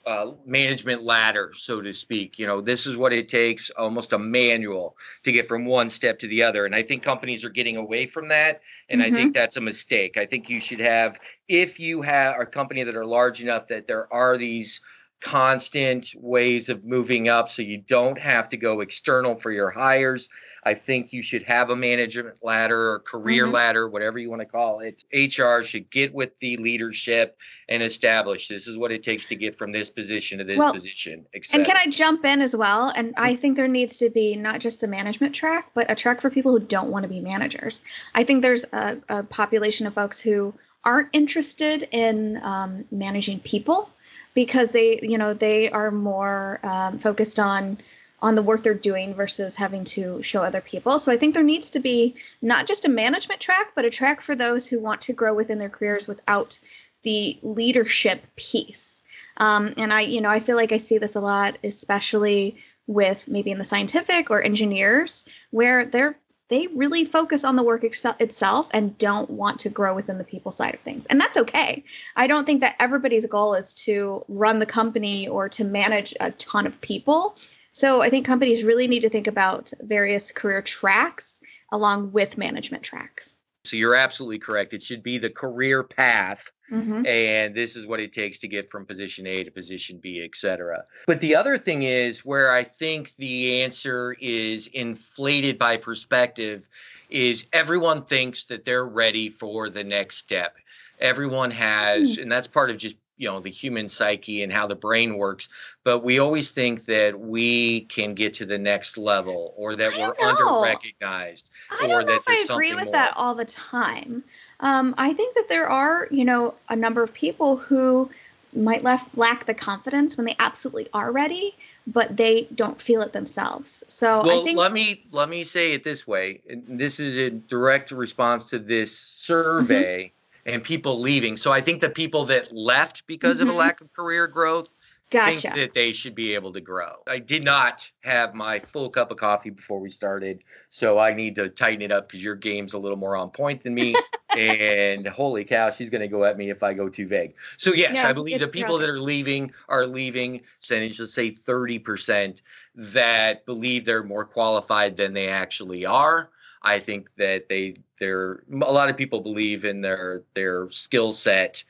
uh, 0.05 0.33
management 0.45 1.01
ladder, 1.01 1.51
so 1.55 1.81
to 1.81 1.91
speak. 1.91 2.37
You 2.37 2.45
know, 2.45 2.61
this 2.61 2.85
is 2.85 2.95
what 2.95 3.13
it 3.13 3.27
takes, 3.27 3.71
almost 3.71 4.13
a 4.13 4.19
manual 4.19 4.95
to 5.23 5.31
get 5.31 5.47
from 5.47 5.65
one 5.65 5.89
step 5.89 6.19
to 6.19 6.27
the 6.27 6.43
other. 6.43 6.65
And 6.67 6.75
I 6.75 6.83
think 6.83 7.01
companies 7.01 7.43
are 7.43 7.49
getting 7.49 7.77
away 7.77 8.05
from 8.05 8.27
that. 8.27 8.61
And 8.87 9.01
mm-hmm. 9.01 9.13
I 9.13 9.17
think 9.17 9.33
that's 9.33 9.57
a 9.57 9.61
mistake. 9.61 10.17
I 10.17 10.27
think 10.27 10.49
you 10.49 10.59
should 10.59 10.81
have, 10.81 11.19
if 11.47 11.79
you 11.79 12.03
have 12.03 12.39
a 12.39 12.45
company 12.45 12.83
that 12.83 12.95
are 12.95 13.05
large 13.05 13.41
enough 13.41 13.67
that 13.67 13.87
there 13.87 14.11
are 14.13 14.37
these 14.37 14.81
constant 15.21 16.13
ways 16.17 16.69
of 16.69 16.83
moving 16.83 17.29
up 17.29 17.47
so 17.47 17.61
you 17.61 17.77
don't 17.77 18.19
have 18.19 18.49
to 18.49 18.57
go 18.57 18.81
external 18.81 19.35
for 19.35 19.51
your 19.51 19.69
hires. 19.69 20.29
I 20.63 20.73
think 20.73 21.13
you 21.13 21.21
should 21.21 21.43
have 21.43 21.69
a 21.69 21.75
management 21.75 22.43
ladder 22.43 22.91
or 22.91 22.99
career 22.99 23.45
mm-hmm. 23.45 23.53
ladder, 23.53 23.87
whatever 23.87 24.19
you 24.19 24.29
want 24.29 24.41
to 24.41 24.47
call 24.47 24.79
it. 24.79 25.03
HR 25.13 25.63
should 25.63 25.89
get 25.89 26.13
with 26.13 26.37
the 26.39 26.57
leadership 26.57 27.37
and 27.69 27.81
establish 27.81 28.47
this 28.47 28.67
is 28.67 28.77
what 28.77 28.91
it 28.91 29.03
takes 29.03 29.27
to 29.27 29.35
get 29.35 29.55
from 29.55 29.71
this 29.71 29.89
position 29.89 30.39
to 30.39 30.43
this 30.43 30.57
well, 30.57 30.73
position. 30.73 31.25
And 31.53 31.65
can 31.65 31.77
I 31.77 31.87
jump 31.87 32.25
in 32.25 32.41
as 32.41 32.55
well? 32.55 32.91
And 32.95 33.13
I 33.17 33.35
think 33.35 33.55
there 33.55 33.67
needs 33.67 33.99
to 33.99 34.09
be 34.09 34.35
not 34.35 34.59
just 34.59 34.81
the 34.81 34.87
management 34.87 35.35
track, 35.35 35.69
but 35.73 35.89
a 35.89 35.95
track 35.95 36.21
for 36.21 36.29
people 36.29 36.51
who 36.51 36.59
don't 36.59 36.89
want 36.89 37.03
to 37.03 37.09
be 37.09 37.19
managers. 37.19 37.81
I 38.13 38.23
think 38.23 38.41
there's 38.41 38.65
a, 38.71 38.97
a 39.07 39.23
population 39.23 39.87
of 39.87 39.93
folks 39.93 40.19
who 40.19 40.53
aren't 40.83 41.09
interested 41.13 41.87
in 41.91 42.41
um, 42.41 42.85
managing 42.91 43.39
people 43.39 43.89
because 44.33 44.69
they 44.69 44.99
you 45.01 45.17
know 45.17 45.33
they 45.33 45.69
are 45.69 45.91
more 45.91 46.59
um, 46.63 46.99
focused 46.99 47.39
on 47.39 47.77
on 48.21 48.35
the 48.35 48.41
work 48.41 48.61
they're 48.61 48.73
doing 48.75 49.15
versus 49.15 49.55
having 49.55 49.83
to 49.83 50.21
show 50.21 50.43
other 50.43 50.61
people. 50.61 50.99
So 50.99 51.11
i 51.11 51.17
think 51.17 51.33
there 51.33 51.43
needs 51.43 51.71
to 51.71 51.79
be 51.79 52.15
not 52.41 52.67
just 52.67 52.85
a 52.85 52.89
management 52.89 53.39
track 53.39 53.71
but 53.75 53.85
a 53.85 53.89
track 53.89 54.21
for 54.21 54.35
those 54.35 54.67
who 54.67 54.79
want 54.79 55.01
to 55.01 55.13
grow 55.13 55.33
within 55.33 55.59
their 55.59 55.69
careers 55.69 56.07
without 56.07 56.59
the 57.03 57.39
leadership 57.41 58.23
piece. 58.35 59.01
Um, 59.37 59.73
and 59.77 59.93
i 59.93 60.01
you 60.01 60.21
know 60.21 60.29
i 60.29 60.39
feel 60.39 60.55
like 60.55 60.71
i 60.71 60.77
see 60.77 60.97
this 60.97 61.15
a 61.15 61.21
lot 61.21 61.57
especially 61.63 62.57
with 62.87 63.27
maybe 63.27 63.51
in 63.51 63.57
the 63.57 63.65
scientific 63.65 64.29
or 64.29 64.41
engineers 64.41 65.23
where 65.49 65.85
they're 65.85 66.17
they 66.51 66.67
really 66.67 67.05
focus 67.05 67.45
on 67.45 67.55
the 67.55 67.63
work 67.63 67.85
ex- 67.85 68.05
itself 68.19 68.67
and 68.73 68.97
don't 68.97 69.29
want 69.29 69.61
to 69.61 69.69
grow 69.69 69.95
within 69.95 70.17
the 70.17 70.25
people 70.25 70.51
side 70.51 70.73
of 70.73 70.81
things. 70.81 71.05
And 71.05 71.19
that's 71.19 71.37
okay. 71.37 71.85
I 72.13 72.27
don't 72.27 72.45
think 72.45 72.59
that 72.59 72.75
everybody's 72.77 73.25
goal 73.25 73.53
is 73.53 73.73
to 73.85 74.25
run 74.27 74.59
the 74.59 74.65
company 74.65 75.29
or 75.29 75.47
to 75.47 75.63
manage 75.63 76.13
a 76.19 76.31
ton 76.31 76.67
of 76.67 76.81
people. 76.81 77.37
So 77.71 78.01
I 78.01 78.09
think 78.09 78.25
companies 78.25 78.65
really 78.65 78.89
need 78.89 79.03
to 79.03 79.09
think 79.09 79.27
about 79.27 79.71
various 79.79 80.33
career 80.33 80.61
tracks 80.61 81.39
along 81.71 82.11
with 82.11 82.37
management 82.37 82.83
tracks. 82.83 83.33
So 83.65 83.77
you're 83.77 83.95
absolutely 83.95 84.39
correct. 84.39 84.73
It 84.73 84.81
should 84.81 85.03
be 85.03 85.17
the 85.17 85.29
career 85.29 85.83
path 85.83 86.51
Mm-hmm. 86.71 87.05
And 87.05 87.53
this 87.53 87.75
is 87.75 87.85
what 87.85 87.99
it 87.99 88.13
takes 88.13 88.39
to 88.39 88.47
get 88.47 88.69
from 88.69 88.85
position 88.85 89.27
A 89.27 89.43
to 89.43 89.51
position 89.51 89.97
B, 89.97 90.21
et 90.23 90.35
cetera. 90.35 90.85
But 91.05 91.19
the 91.19 91.35
other 91.35 91.57
thing 91.57 91.83
is 91.83 92.23
where 92.23 92.51
I 92.51 92.63
think 92.63 93.13
the 93.17 93.63
answer 93.63 94.15
is 94.19 94.67
inflated 94.67 95.59
by 95.59 95.77
perspective 95.77 96.67
is 97.09 97.47
everyone 97.51 98.03
thinks 98.03 98.45
that 98.45 98.63
they're 98.63 98.85
ready 98.85 99.27
for 99.27 99.69
the 99.69 99.83
next 99.83 100.17
step. 100.17 100.55
Everyone 100.99 101.51
has, 101.51 102.17
mm. 102.17 102.21
and 102.21 102.31
that's 102.31 102.47
part 102.47 102.69
of 102.69 102.77
just 102.77 102.95
you 103.21 103.27
know 103.27 103.39
the 103.39 103.49
human 103.49 103.87
psyche 103.87 104.43
and 104.43 104.51
how 104.51 104.67
the 104.67 104.75
brain 104.75 105.17
works 105.17 105.47
but 105.83 105.99
we 105.99 106.19
always 106.19 106.51
think 106.51 106.85
that 106.85 107.19
we 107.19 107.81
can 107.81 108.13
get 108.13 108.35
to 108.35 108.45
the 108.45 108.57
next 108.57 108.97
level 108.97 109.53
or 109.55 109.75
that 109.75 109.91
we're 109.97 110.27
under 110.27 110.61
recognized 110.61 111.51
or 111.71 111.77
that 111.77 111.79
there's 111.79 111.83
I 111.83 111.87
don't 111.87 112.05
know 112.07 112.13
if 112.15 112.49
I 112.49 112.53
agree 112.53 112.73
with 112.73 112.85
more. 112.85 112.93
that 112.93 113.13
all 113.15 113.35
the 113.35 113.45
time 113.45 114.23
um, 114.61 114.93
I 114.97 115.13
think 115.13 115.35
that 115.35 115.49
there 115.49 115.67
are, 115.67 116.07
you 116.11 116.23
know, 116.23 116.53
a 116.69 116.75
number 116.75 117.01
of 117.01 117.13
people 117.13 117.57
who 117.57 118.09
might 118.53 118.83
left, 118.83 119.17
lack 119.17 119.45
the 119.45 119.53
confidence 119.53 120.15
when 120.15 120.25
they 120.25 120.35
absolutely 120.37 120.87
are 120.93 121.11
ready, 121.11 121.55
but 121.87 122.15
they 122.15 122.47
don't 122.53 122.79
feel 122.79 123.01
it 123.01 123.11
themselves. 123.11 123.83
So 123.87 124.21
well, 124.23 124.41
I 124.41 124.43
think 124.43 124.59
let 124.59 124.71
me 124.71 125.03
let 125.11 125.27
me 125.27 125.45
say 125.45 125.73
it 125.73 125.83
this 125.83 126.05
way. 126.05 126.41
This 126.45 126.99
is 126.99 127.17
a 127.17 127.29
direct 127.31 127.91
response 127.91 128.51
to 128.51 128.59
this 128.59 128.97
survey 128.97 130.05
mm-hmm. 130.05 130.20
And 130.45 130.63
people 130.63 130.99
leaving. 130.99 131.37
So 131.37 131.51
I 131.51 131.61
think 131.61 131.81
the 131.81 131.89
people 131.89 132.25
that 132.25 132.53
left 132.53 133.07
because 133.07 133.37
mm-hmm. 133.37 133.43
of 133.43 133.47
a 133.49 133.51
mm-hmm. 133.51 133.59
lack 133.59 133.81
of 133.81 133.93
career 133.93 134.27
growth 134.27 134.73
gotcha. 135.11 135.41
think 135.41 135.55
that 135.55 135.73
they 135.73 135.91
should 135.91 136.15
be 136.15 136.33
able 136.33 136.53
to 136.53 136.61
grow. 136.61 136.95
I 137.07 137.19
did 137.19 137.43
not 137.43 137.91
have 138.03 138.33
my 138.33 138.59
full 138.59 138.89
cup 138.89 139.11
of 139.11 139.17
coffee 139.17 139.51
before 139.51 139.79
we 139.79 139.89
started, 139.89 140.43
so 140.69 140.97
I 140.97 141.13
need 141.13 141.35
to 141.35 141.49
tighten 141.49 141.81
it 141.81 141.91
up 141.91 142.07
because 142.07 142.23
your 142.23 142.35
game's 142.35 142.73
a 142.73 142.79
little 142.79 142.97
more 142.97 143.15
on 143.15 143.29
point 143.29 143.63
than 143.63 143.75
me. 143.75 143.93
and 144.37 145.05
holy 145.07 145.43
cow, 145.43 145.69
she's 145.69 145.89
going 145.89 146.01
to 146.01 146.07
go 146.07 146.23
at 146.23 146.37
me 146.37 146.49
if 146.49 146.63
I 146.63 146.73
go 146.73 146.89
too 146.89 147.05
vague. 147.05 147.35
So 147.57 147.73
yes, 147.73 147.95
yeah, 147.95 148.07
I 148.07 148.13
believe 148.13 148.39
the 148.39 148.47
people 148.47 148.79
that 148.79 148.89
are 148.89 148.99
leaving 148.99 149.51
are 149.67 149.85
leaving. 149.85 150.41
Percentage, 150.59 150.99
let's 150.99 151.13
say 151.13 151.29
thirty 151.31 151.79
percent, 151.79 152.41
that 152.75 153.45
believe 153.45 153.85
they're 153.85 154.03
more 154.03 154.25
qualified 154.25 154.97
than 154.97 155.13
they 155.13 155.27
actually 155.27 155.85
are. 155.85 156.29
I 156.61 156.79
think 156.79 157.13
that 157.15 157.49
they 157.49 157.75
they're 157.99 158.43
a 158.51 158.71
lot 158.71 158.89
of 158.89 158.97
people 158.97 159.21
believe 159.21 159.65
in 159.65 159.81
their 159.81 160.23
their 160.33 160.69
skill 160.69 161.11
set 161.11 161.63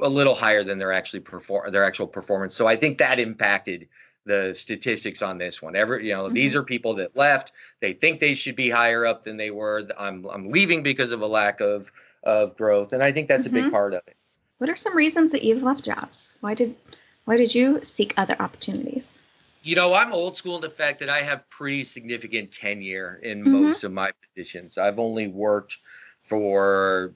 a 0.00 0.08
little 0.08 0.34
higher 0.34 0.64
than 0.64 0.78
their 0.78 0.92
actually 0.92 1.20
perform 1.20 1.70
their 1.72 1.84
actual 1.84 2.06
performance. 2.06 2.54
So 2.54 2.66
I 2.66 2.76
think 2.76 2.98
that 2.98 3.20
impacted 3.20 3.88
the 4.24 4.54
statistics 4.54 5.22
on 5.22 5.38
this 5.38 5.60
one. 5.60 5.76
Every 5.76 6.06
you 6.06 6.14
know, 6.14 6.24
mm-hmm. 6.24 6.34
these 6.34 6.56
are 6.56 6.62
people 6.62 6.94
that 6.94 7.16
left. 7.16 7.52
They 7.80 7.92
think 7.92 8.20
they 8.20 8.34
should 8.34 8.56
be 8.56 8.70
higher 8.70 9.04
up 9.04 9.24
than 9.24 9.36
they 9.36 9.50
were. 9.50 9.88
I'm 9.98 10.26
I'm 10.26 10.50
leaving 10.50 10.82
because 10.82 11.12
of 11.12 11.20
a 11.20 11.26
lack 11.26 11.60
of 11.60 11.90
of 12.22 12.56
growth, 12.56 12.92
and 12.92 13.02
I 13.02 13.12
think 13.12 13.28
that's 13.28 13.46
mm-hmm. 13.46 13.56
a 13.56 13.58
big 13.58 13.64
mm-hmm. 13.64 13.72
part 13.72 13.94
of 13.94 14.02
it. 14.06 14.16
What 14.58 14.70
are 14.70 14.76
some 14.76 14.96
reasons 14.96 15.32
that 15.32 15.42
you've 15.42 15.62
left 15.62 15.84
jobs? 15.84 16.36
Why 16.40 16.54
did 16.54 16.76
why 17.24 17.36
did 17.36 17.54
you 17.54 17.82
seek 17.82 18.14
other 18.16 18.36
opportunities? 18.38 19.18
You 19.64 19.76
know, 19.76 19.94
I'm 19.94 20.12
old 20.12 20.36
school 20.36 20.56
in 20.56 20.60
the 20.60 20.68
fact 20.68 21.00
that 21.00 21.08
I 21.08 21.20
have 21.20 21.48
pretty 21.48 21.84
significant 21.84 22.52
tenure 22.52 23.18
in 23.22 23.42
mm-hmm. 23.42 23.62
most 23.62 23.82
of 23.82 23.92
my 23.92 24.12
positions. 24.28 24.76
I've 24.76 24.98
only 24.98 25.26
worked 25.26 25.78
for 26.22 27.14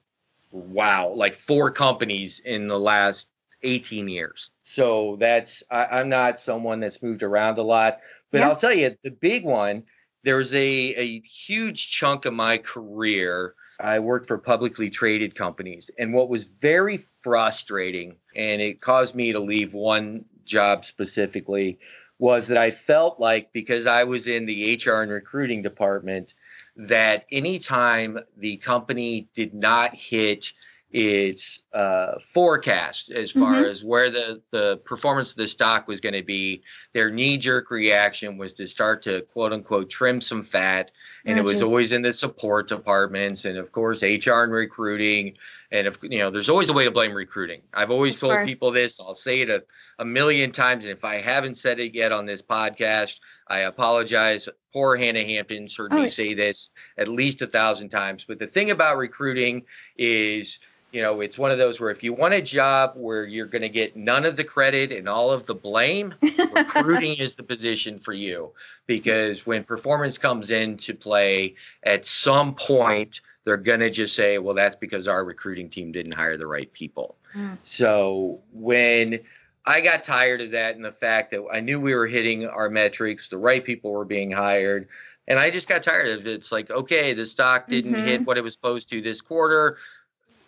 wow, 0.50 1.12
like 1.14 1.34
four 1.34 1.70
companies 1.70 2.40
in 2.40 2.68
the 2.68 2.80
last 2.80 3.28
18 3.62 4.08
years. 4.08 4.50
So 4.62 5.16
that's 5.16 5.62
I, 5.70 6.00
am 6.00 6.08
not 6.08 6.40
someone 6.40 6.80
that's 6.80 7.02
moved 7.02 7.22
around 7.22 7.58
a 7.58 7.62
lot. 7.62 7.98
But 8.30 8.38
yeah. 8.38 8.48
I'll 8.48 8.56
tell 8.56 8.72
you, 8.72 8.96
the 9.02 9.10
big 9.10 9.44
one, 9.44 9.84
there's 10.22 10.54
a, 10.54 10.58
a 10.60 11.20
huge 11.20 11.90
chunk 11.90 12.24
of 12.24 12.32
my 12.32 12.58
career. 12.58 13.54
I 13.80 13.98
worked 13.98 14.26
for 14.26 14.38
publicly 14.38 14.90
traded 14.90 15.34
companies. 15.34 15.90
And 15.98 16.14
what 16.14 16.28
was 16.28 16.44
very 16.44 16.96
frustrating, 16.96 18.16
and 18.34 18.60
it 18.60 18.80
caused 18.80 19.14
me 19.14 19.32
to 19.32 19.38
leave 19.38 19.74
one 19.74 20.24
job 20.44 20.84
specifically, 20.84 21.78
was 22.18 22.48
that 22.48 22.58
I 22.58 22.70
felt 22.70 23.20
like 23.20 23.52
because 23.52 23.86
I 23.86 24.04
was 24.04 24.26
in 24.26 24.46
the 24.46 24.74
HR 24.74 25.02
and 25.02 25.10
recruiting 25.10 25.62
department, 25.62 26.34
that 26.76 27.24
anytime 27.30 28.18
the 28.36 28.56
company 28.56 29.28
did 29.34 29.54
not 29.54 29.94
hit 29.94 30.52
its 30.90 31.60
uh, 31.72 32.18
forecast 32.18 33.10
as 33.10 33.30
far 33.30 33.54
mm-hmm. 33.54 33.64
as 33.64 33.84
where 33.84 34.10
the, 34.10 34.40
the 34.50 34.78
performance 34.78 35.32
of 35.32 35.36
the 35.36 35.46
stock 35.46 35.86
was 35.86 36.00
going 36.00 36.14
to 36.14 36.22
be. 36.22 36.62
Their 36.94 37.10
knee 37.10 37.36
jerk 37.36 37.70
reaction 37.70 38.38
was 38.38 38.54
to 38.54 38.66
start 38.66 39.02
to 39.02 39.20
quote 39.20 39.52
unquote 39.52 39.90
trim 39.90 40.22
some 40.22 40.44
fat. 40.44 40.90
And 41.26 41.38
oh, 41.38 41.42
it 41.42 41.44
was 41.44 41.54
geez. 41.54 41.62
always 41.62 41.92
in 41.92 42.02
the 42.02 42.12
support 42.12 42.68
departments 42.68 43.44
and, 43.44 43.58
of 43.58 43.70
course, 43.70 44.02
HR 44.02 44.44
and 44.44 44.52
recruiting. 44.52 45.36
And, 45.70 45.86
if 45.86 45.98
you 46.02 46.20
know, 46.20 46.30
there's 46.30 46.48
always 46.48 46.70
a 46.70 46.72
way 46.72 46.84
to 46.84 46.90
blame 46.90 47.12
recruiting. 47.12 47.60
I've 47.74 47.90
always 47.90 48.14
of 48.14 48.20
told 48.20 48.32
course. 48.32 48.46
people 48.46 48.70
this. 48.70 48.98
I'll 48.98 49.14
say 49.14 49.42
it 49.42 49.50
a, 49.50 49.64
a 49.98 50.06
million 50.06 50.52
times. 50.52 50.84
And 50.84 50.92
if 50.92 51.04
I 51.04 51.20
haven't 51.20 51.56
said 51.56 51.80
it 51.80 51.94
yet 51.94 52.12
on 52.12 52.24
this 52.24 52.40
podcast, 52.40 53.20
I 53.46 53.60
apologize. 53.60 54.48
Poor 54.72 54.96
Hannah 54.96 55.24
Hampton's 55.24 55.76
heard 55.76 55.92
oh, 55.92 56.02
me 56.02 56.08
say 56.08 56.34
this 56.34 56.70
at 56.96 57.08
least 57.08 57.42
a 57.42 57.46
thousand 57.46 57.90
times. 57.90 58.24
But 58.24 58.38
the 58.38 58.46
thing 58.46 58.70
about 58.70 58.96
recruiting 58.96 59.64
is, 59.96 60.58
you 60.90 61.02
know, 61.02 61.20
it's 61.20 61.38
one 61.38 61.50
of 61.50 61.58
those 61.58 61.78
where 61.78 61.90
if 61.90 62.02
you 62.02 62.14
want 62.14 62.34
a 62.34 62.40
job 62.40 62.92
where 62.96 63.24
you're 63.24 63.46
going 63.46 63.62
to 63.62 63.68
get 63.68 63.96
none 63.96 64.24
of 64.24 64.36
the 64.36 64.44
credit 64.44 64.90
and 64.90 65.08
all 65.08 65.32
of 65.32 65.44
the 65.44 65.54
blame, 65.54 66.14
recruiting 66.22 67.14
is 67.18 67.36
the 67.36 67.42
position 67.42 67.98
for 67.98 68.12
you. 68.12 68.52
Because 68.86 69.44
when 69.44 69.64
performance 69.64 70.16
comes 70.16 70.50
into 70.50 70.94
play, 70.94 71.56
at 71.82 72.06
some 72.06 72.54
point, 72.54 73.20
they're 73.44 73.58
going 73.58 73.80
to 73.80 73.90
just 73.90 74.14
say, 74.14 74.38
well, 74.38 74.54
that's 74.54 74.76
because 74.76 75.08
our 75.08 75.22
recruiting 75.22 75.68
team 75.68 75.92
didn't 75.92 76.14
hire 76.14 76.38
the 76.38 76.46
right 76.46 76.72
people. 76.72 77.16
Mm. 77.36 77.58
So 77.64 78.40
when 78.52 79.20
I 79.66 79.82
got 79.82 80.02
tired 80.02 80.40
of 80.40 80.52
that 80.52 80.76
and 80.76 80.84
the 80.84 80.92
fact 80.92 81.32
that 81.32 81.44
I 81.52 81.60
knew 81.60 81.80
we 81.80 81.94
were 81.94 82.06
hitting 82.06 82.46
our 82.46 82.70
metrics, 82.70 83.28
the 83.28 83.38
right 83.38 83.62
people 83.62 83.92
were 83.92 84.06
being 84.06 84.30
hired. 84.30 84.88
And 85.26 85.38
I 85.38 85.50
just 85.50 85.68
got 85.68 85.82
tired 85.82 86.18
of 86.18 86.26
it. 86.26 86.32
It's 86.32 86.50
like, 86.50 86.70
okay, 86.70 87.12
the 87.12 87.26
stock 87.26 87.68
didn't 87.68 87.92
mm-hmm. 87.92 88.06
hit 88.06 88.26
what 88.26 88.38
it 88.38 88.44
was 88.44 88.54
supposed 88.54 88.88
to 88.88 89.02
this 89.02 89.20
quarter 89.20 89.76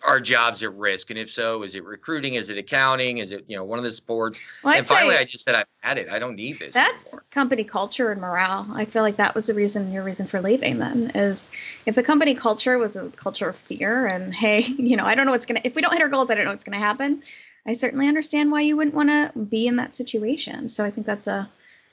are 0.03 0.19
jobs 0.19 0.63
at 0.63 0.73
risk? 0.75 1.09
And 1.09 1.19
if 1.19 1.29
so, 1.29 1.63
is 1.63 1.75
it 1.75 1.83
recruiting? 1.83 2.33
Is 2.35 2.49
it 2.49 2.57
accounting? 2.57 3.19
Is 3.19 3.31
it, 3.31 3.45
you 3.47 3.57
know, 3.57 3.63
one 3.63 3.79
of 3.79 3.85
the 3.85 3.91
sports? 3.91 4.41
Well, 4.63 4.75
and 4.75 4.85
finally, 4.85 5.15
I 5.15 5.23
just 5.23 5.43
said, 5.43 5.55
I've 5.55 5.67
had 5.79 5.97
it. 5.97 6.09
I 6.09 6.19
don't 6.19 6.35
need 6.35 6.59
this. 6.59 6.73
That's 6.73 7.07
anymore. 7.07 7.23
company 7.31 7.63
culture 7.63 8.11
and 8.11 8.21
morale. 8.21 8.67
I 8.73 8.85
feel 8.85 9.03
like 9.03 9.17
that 9.17 9.35
was 9.35 9.47
the 9.47 9.53
reason, 9.53 9.91
your 9.91 10.03
reason 10.03 10.25
for 10.25 10.41
leaving 10.41 10.79
then 10.79 11.11
is 11.15 11.51
if 11.85 11.95
the 11.95 12.03
company 12.03 12.35
culture 12.35 12.77
was 12.77 12.95
a 12.95 13.09
culture 13.09 13.49
of 13.49 13.55
fear 13.55 14.05
and, 14.05 14.33
hey, 14.33 14.61
you 14.77 14.97
know, 14.97 15.05
I 15.05 15.15
don't 15.15 15.25
know 15.25 15.31
what's 15.31 15.45
going 15.45 15.61
to, 15.61 15.67
if 15.67 15.75
we 15.75 15.81
don't 15.81 15.93
hit 15.93 16.01
our 16.01 16.09
goals, 16.09 16.29
I 16.31 16.35
don't 16.35 16.45
know 16.45 16.51
what's 16.51 16.63
going 16.63 16.79
to 16.79 16.85
happen. 16.85 17.23
I 17.65 17.73
certainly 17.73 18.07
understand 18.07 18.51
why 18.51 18.61
you 18.61 18.75
wouldn't 18.75 18.95
want 18.95 19.09
to 19.09 19.37
be 19.37 19.67
in 19.67 19.75
that 19.75 19.95
situation. 19.95 20.67
So 20.67 20.83
I 20.83 20.91
think 20.91 21.05
that's 21.05 21.27
a, 21.27 21.49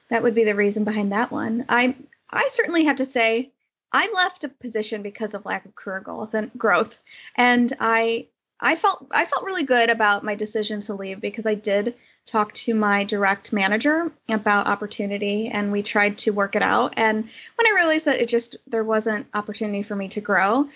that 0.09 0.23
would 0.23 0.35
be 0.35 0.45
the 0.45 0.55
reason 0.55 0.85
behind 0.85 1.13
that 1.13 1.31
one. 1.31 1.67
I, 1.69 1.95
I 2.31 2.49
certainly 2.51 2.85
have 2.85 2.97
to 2.97 3.05
say, 3.05 3.51
I 3.93 4.11
left 4.15 4.45
a 4.45 4.49
position 4.49 5.03
because 5.03 5.35
of 5.35 5.47
lack 5.47 5.65
of 5.65 5.75
career 5.75 6.05
growth. 6.57 6.99
And 7.37 7.73
I 7.81 8.29
I 8.61 8.75
felt 8.77 9.07
I 9.11 9.25
felt 9.25 9.45
really 9.45 9.65
good 9.65 9.89
about 9.89 10.25
my 10.25 10.35
decision 10.35 10.81
to 10.81 10.95
leave 10.95 11.21
because 11.21 11.47
I 11.47 11.55
did 11.55 11.95
talk 12.27 12.53
to 12.53 12.75
my 12.75 13.05
direct 13.05 13.53
manager 13.53 14.13
about 14.29 14.67
opportunity 14.67 15.49
and 15.49 15.73
we 15.73 15.83
tried 15.83 16.19
to 16.19 16.31
work 16.33 16.57
it 16.57 16.63
out. 16.63 16.95
And 16.97 17.29
when 17.55 17.67
I 17.67 17.75
realized 17.77 18.05
that 18.07 18.21
it 18.21 18.29
just 18.29 18.57
there 18.67 18.85
wasn't 18.85 19.27
opportunity 19.33 19.83
for 19.83 19.97
me 19.97 20.09
to 20.09 20.21
grow 20.21 20.69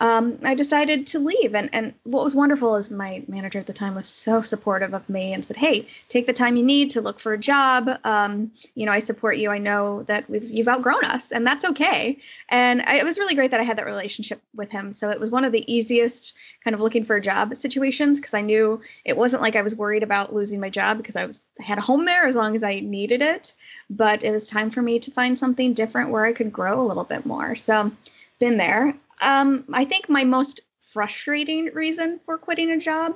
um, 0.00 0.38
I 0.42 0.54
decided 0.54 1.08
to 1.08 1.18
leave. 1.18 1.54
And, 1.54 1.68
and 1.74 1.94
what 2.04 2.24
was 2.24 2.34
wonderful 2.34 2.76
is 2.76 2.90
my 2.90 3.22
manager 3.28 3.58
at 3.58 3.66
the 3.66 3.74
time 3.74 3.94
was 3.94 4.08
so 4.08 4.40
supportive 4.40 4.94
of 4.94 5.08
me 5.10 5.34
and 5.34 5.44
said, 5.44 5.58
Hey, 5.58 5.88
take 6.08 6.26
the 6.26 6.32
time 6.32 6.56
you 6.56 6.64
need 6.64 6.92
to 6.92 7.02
look 7.02 7.20
for 7.20 7.34
a 7.34 7.38
job. 7.38 7.90
Um, 8.02 8.52
you 8.74 8.86
know, 8.86 8.92
I 8.92 9.00
support 9.00 9.36
you. 9.36 9.50
I 9.50 9.58
know 9.58 10.02
that 10.04 10.30
we've, 10.30 10.50
you've 10.50 10.68
outgrown 10.68 11.04
us, 11.04 11.32
and 11.32 11.46
that's 11.46 11.66
okay. 11.66 12.18
And 12.48 12.80
I, 12.80 12.96
it 12.96 13.04
was 13.04 13.18
really 13.18 13.34
great 13.34 13.50
that 13.50 13.60
I 13.60 13.64
had 13.64 13.76
that 13.76 13.84
relationship 13.84 14.40
with 14.54 14.70
him. 14.70 14.94
So 14.94 15.10
it 15.10 15.20
was 15.20 15.30
one 15.30 15.44
of 15.44 15.52
the 15.52 15.72
easiest 15.72 16.34
kind 16.64 16.74
of 16.74 16.80
looking 16.80 17.04
for 17.04 17.16
a 17.16 17.20
job 17.20 17.54
situations 17.54 18.18
because 18.18 18.32
I 18.32 18.40
knew 18.40 18.80
it 19.04 19.18
wasn't 19.18 19.42
like 19.42 19.54
I 19.54 19.62
was 19.62 19.76
worried 19.76 20.02
about 20.02 20.32
losing 20.32 20.60
my 20.60 20.70
job 20.70 20.96
because 20.96 21.16
I 21.16 21.26
was 21.26 21.44
I 21.60 21.64
had 21.64 21.78
a 21.78 21.82
home 21.82 22.06
there 22.06 22.26
as 22.26 22.34
long 22.34 22.54
as 22.54 22.64
I 22.64 22.80
needed 22.80 23.20
it. 23.20 23.54
But 23.90 24.24
it 24.24 24.30
was 24.30 24.48
time 24.48 24.70
for 24.70 24.80
me 24.80 25.00
to 25.00 25.10
find 25.10 25.38
something 25.38 25.74
different 25.74 26.08
where 26.08 26.24
I 26.24 26.32
could 26.32 26.52
grow 26.52 26.80
a 26.80 26.88
little 26.88 27.04
bit 27.04 27.26
more. 27.26 27.54
So 27.54 27.92
been 28.38 28.56
there. 28.56 28.94
Um, 29.22 29.64
I 29.72 29.84
think 29.84 30.08
my 30.08 30.24
most 30.24 30.60
frustrating 30.82 31.66
reason 31.66 32.20
for 32.24 32.38
quitting 32.38 32.70
a 32.70 32.78
job 32.78 33.14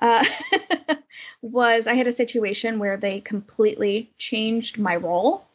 uh, 0.00 0.24
was 1.42 1.86
I 1.86 1.94
had 1.94 2.06
a 2.06 2.12
situation 2.12 2.78
where 2.78 2.96
they 2.96 3.20
completely 3.20 4.10
changed 4.18 4.78
my 4.78 4.96
role. 4.96 5.46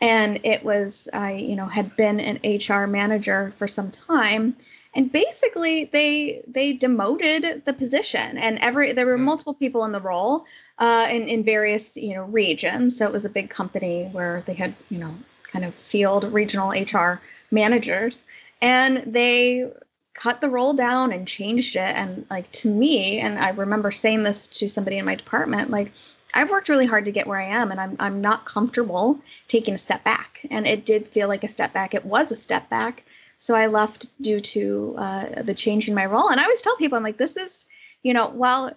And 0.00 0.40
it 0.44 0.64
was, 0.64 1.08
I, 1.12 1.34
you 1.34 1.54
know, 1.54 1.66
had 1.66 1.96
been 1.96 2.18
an 2.18 2.40
HR 2.44 2.86
manager 2.86 3.52
for 3.56 3.68
some 3.68 3.90
time. 3.90 4.56
And 4.94 5.10
basically, 5.10 5.84
they 5.84 6.42
they 6.46 6.74
demoted 6.74 7.64
the 7.64 7.72
position, 7.72 8.36
and 8.36 8.58
every 8.58 8.92
there 8.92 9.06
were 9.06 9.16
hmm. 9.16 9.24
multiple 9.24 9.54
people 9.54 9.86
in 9.86 9.92
the 9.92 10.00
role, 10.00 10.44
uh, 10.78 11.08
in 11.10 11.28
in 11.28 11.44
various 11.44 11.96
you 11.96 12.14
know 12.14 12.24
regions. 12.24 12.98
So 12.98 13.06
it 13.06 13.12
was 13.12 13.24
a 13.24 13.30
big 13.30 13.48
company 13.48 14.10
where 14.12 14.42
they 14.44 14.52
had 14.52 14.74
you 14.90 14.98
know 14.98 15.14
kind 15.44 15.64
of 15.64 15.74
field 15.74 16.30
regional 16.30 16.72
HR 16.72 17.22
managers, 17.50 18.22
and 18.62 19.12
they 19.12 19.70
cut 20.14 20.40
the 20.40 20.48
role 20.48 20.72
down 20.72 21.12
and 21.12 21.26
changed 21.26 21.74
it. 21.76 21.80
And 21.80 22.24
like 22.30 22.50
to 22.52 22.68
me 22.68 23.18
and 23.18 23.38
i 23.38 23.50
remember 23.50 23.90
saying 23.90 24.22
this 24.22 24.48
to 24.48 24.68
somebody 24.68 24.98
in 24.98 25.04
my 25.04 25.16
department 25.16 25.70
like 25.70 25.92
i've 26.32 26.50
worked 26.50 26.68
really 26.68 26.86
hard 26.86 27.06
to 27.06 27.12
get 27.12 27.26
where 27.26 27.40
i 27.40 27.46
am 27.46 27.70
and 27.70 27.80
i'm, 27.80 27.96
I'm 27.98 28.20
not 28.20 28.44
comfortable 28.44 29.18
taking 29.48 29.74
a 29.74 29.78
step 29.78 30.04
back. 30.04 30.46
And 30.50 30.66
it 30.66 30.86
did 30.86 31.08
feel 31.08 31.28
like 31.28 31.44
a 31.44 31.48
step 31.48 31.72
back. 31.72 31.94
It 31.94 32.06
was 32.06 32.32
a 32.32 32.36
step 32.36 32.70
back. 32.70 33.04
So 33.38 33.54
i 33.54 33.66
left 33.66 34.06
due 34.22 34.40
to 34.40 34.94
uh, 34.96 35.42
the 35.42 35.54
change 35.54 35.88
in 35.88 35.94
my 35.94 36.06
role. 36.06 36.30
And 36.30 36.40
i 36.40 36.44
always 36.44 36.62
tell 36.62 36.76
people 36.76 36.96
i'm 36.96 37.04
like 37.04 37.18
this 37.18 37.36
is 37.36 37.66
you 38.02 38.14
know 38.14 38.28
while 38.28 38.70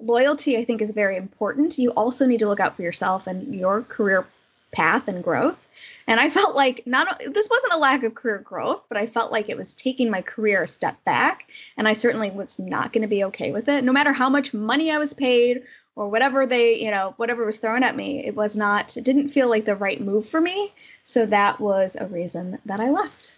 loyalty 0.00 0.58
i 0.58 0.64
think 0.64 0.82
is 0.82 0.90
very 0.90 1.16
important 1.16 1.78
you 1.78 1.90
also 1.90 2.26
need 2.26 2.40
to 2.40 2.48
look 2.48 2.58
out 2.58 2.74
for 2.74 2.82
yourself 2.82 3.28
and 3.28 3.54
your 3.54 3.82
career 3.82 4.26
path 4.72 5.08
and 5.08 5.22
growth 5.22 5.68
and 6.06 6.18
I 6.18 6.30
felt 6.30 6.56
like 6.56 6.86
not 6.86 7.20
this 7.20 7.48
wasn't 7.48 7.74
a 7.74 7.78
lack 7.78 8.02
of 8.02 8.14
career 8.14 8.38
growth, 8.38 8.82
but 8.88 8.98
I 8.98 9.06
felt 9.06 9.32
like 9.32 9.48
it 9.48 9.56
was 9.56 9.74
taking 9.74 10.10
my 10.10 10.22
career 10.22 10.64
a 10.64 10.68
step 10.68 11.02
back. 11.04 11.48
And 11.76 11.86
I 11.86 11.92
certainly 11.92 12.30
was 12.30 12.58
not 12.58 12.92
going 12.92 13.02
to 13.02 13.08
be 13.08 13.24
okay 13.24 13.52
with 13.52 13.68
it. 13.68 13.84
No 13.84 13.92
matter 13.92 14.12
how 14.12 14.28
much 14.28 14.52
money 14.52 14.90
I 14.90 14.98
was 14.98 15.14
paid 15.14 15.62
or 15.94 16.08
whatever 16.08 16.46
they, 16.46 16.82
you 16.82 16.90
know, 16.90 17.14
whatever 17.16 17.44
was 17.44 17.58
thrown 17.58 17.82
at 17.82 17.94
me, 17.94 18.24
it 18.24 18.34
was 18.34 18.56
not, 18.56 18.96
it 18.96 19.04
didn't 19.04 19.28
feel 19.28 19.48
like 19.48 19.64
the 19.64 19.76
right 19.76 20.00
move 20.00 20.26
for 20.26 20.40
me. 20.40 20.72
So 21.04 21.26
that 21.26 21.60
was 21.60 21.96
a 21.98 22.06
reason 22.06 22.58
that 22.66 22.80
I 22.80 22.90
left. 22.90 23.34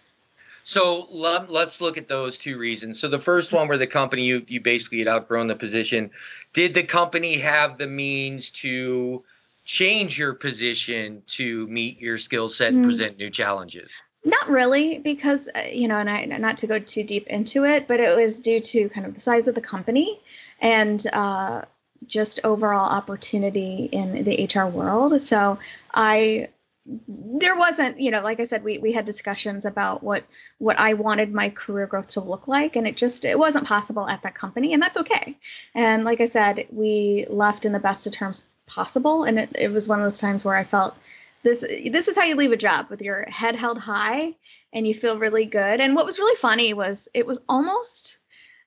So 0.67 1.07
let's 1.11 1.83
look 1.83 1.99
at 1.99 2.09
those 2.09 2.39
two 2.39 2.57
reasons. 2.57 2.99
So 2.99 3.09
the 3.09 3.19
first 3.19 3.53
one, 3.53 3.69
where 3.69 3.77
the 3.77 3.87
company 3.87 4.23
you 4.23 4.47
you 4.49 4.63
basically 4.63 5.01
had 5.01 5.09
outgrown 5.09 5.49
the 5.49 5.55
position, 5.55 6.11
did 6.55 6.73
the 6.73 6.85
company 6.85 7.37
have 7.41 7.77
the 7.77 7.87
means 7.87 8.49
to 8.51 9.23
change 9.65 10.19
your 10.19 10.35
position 10.35 11.23
to 11.27 11.67
meet 11.67 12.01
your 12.01 12.19
skill 12.19 12.49
set 12.49 12.73
and 12.73 12.85
mm. 12.85 12.89
present 12.89 13.19
new 13.19 13.31
challenges? 13.31 14.01
Not 14.25 14.49
really, 14.49 14.99
because 14.99 15.49
uh, 15.49 15.69
you 15.71 15.89
know, 15.89 15.97
and 15.97 16.09
I 16.09 16.25
not 16.25 16.59
to 16.59 16.67
go 16.67 16.79
too 16.79 17.03
deep 17.03 17.27
into 17.27 17.65
it, 17.65 17.87
but 17.89 18.01
it 18.01 18.17
was 18.17 18.41
due 18.41 18.61
to 18.61 18.89
kind 18.89 19.07
of 19.07 19.15
the 19.15 19.21
size 19.21 19.49
of 19.49 19.55
the 19.55 19.61
company 19.61 20.19
and 20.61 21.05
uh, 21.13 21.63
just 22.07 22.41
overall 22.45 22.89
opportunity 22.89 23.89
in 23.91 24.25
the 24.25 24.49
HR 24.49 24.67
world. 24.67 25.21
So 25.21 25.59
I 25.93 26.49
there 26.87 27.57
wasn't 27.57 27.99
you 27.99 28.11
know 28.11 28.23
like 28.23 28.41
i 28.41 28.45
said 28.45 28.63
we, 28.63 28.77
we 28.77 28.93
had 28.93 29.07
discussions 29.07 29.65
about 29.65 30.03
what 30.03 30.23
what 30.59 30.79
i 30.79 30.93
wanted 30.93 31.33
my 31.33 31.49
career 31.49 31.87
growth 31.87 32.09
to 32.09 32.21
look 32.21 32.47
like 32.47 32.77
and 32.77 32.87
it 32.87 32.95
just 32.95 33.25
it 33.25 33.39
wasn't 33.39 33.67
possible 33.67 34.07
at 34.07 34.23
that 34.23 34.35
company 34.35 34.75
and 34.75 34.83
that's 34.83 34.99
okay 34.99 35.35
and 35.75 36.05
like 36.05 36.21
i 36.21 36.27
said 36.27 36.67
we 36.71 37.25
left 37.31 37.65
in 37.65 37.73
the 37.73 37.79
best 37.79 38.07
of 38.07 38.13
terms 38.13 38.43
possible. 38.67 39.25
And 39.25 39.39
it, 39.39 39.51
it 39.59 39.71
was 39.71 39.89
one 39.89 39.99
of 40.01 40.05
those 40.05 40.21
times 40.21 40.45
where 40.45 40.55
I 40.55 40.65
felt 40.65 40.97
this 41.43 41.61
this 41.61 42.09
is 42.09 42.17
how 42.17 42.25
you 42.25 42.37
leave 42.37 42.53
a 42.53 42.57
job 42.57 42.89
with 42.89 43.03
your 43.03 43.25
head 43.29 43.55
held 43.55 43.79
high 43.79 44.35
and 44.73 44.87
you 44.87 44.95
feel 44.95 45.19
really 45.19 45.47
good. 45.47 45.81
And 45.81 45.95
what 45.95 46.07
was 46.07 46.19
really 46.19 46.37
funny 46.37 46.75
was 46.75 47.09
it 47.15 47.27
was 47.27 47.41
almost 47.49 48.19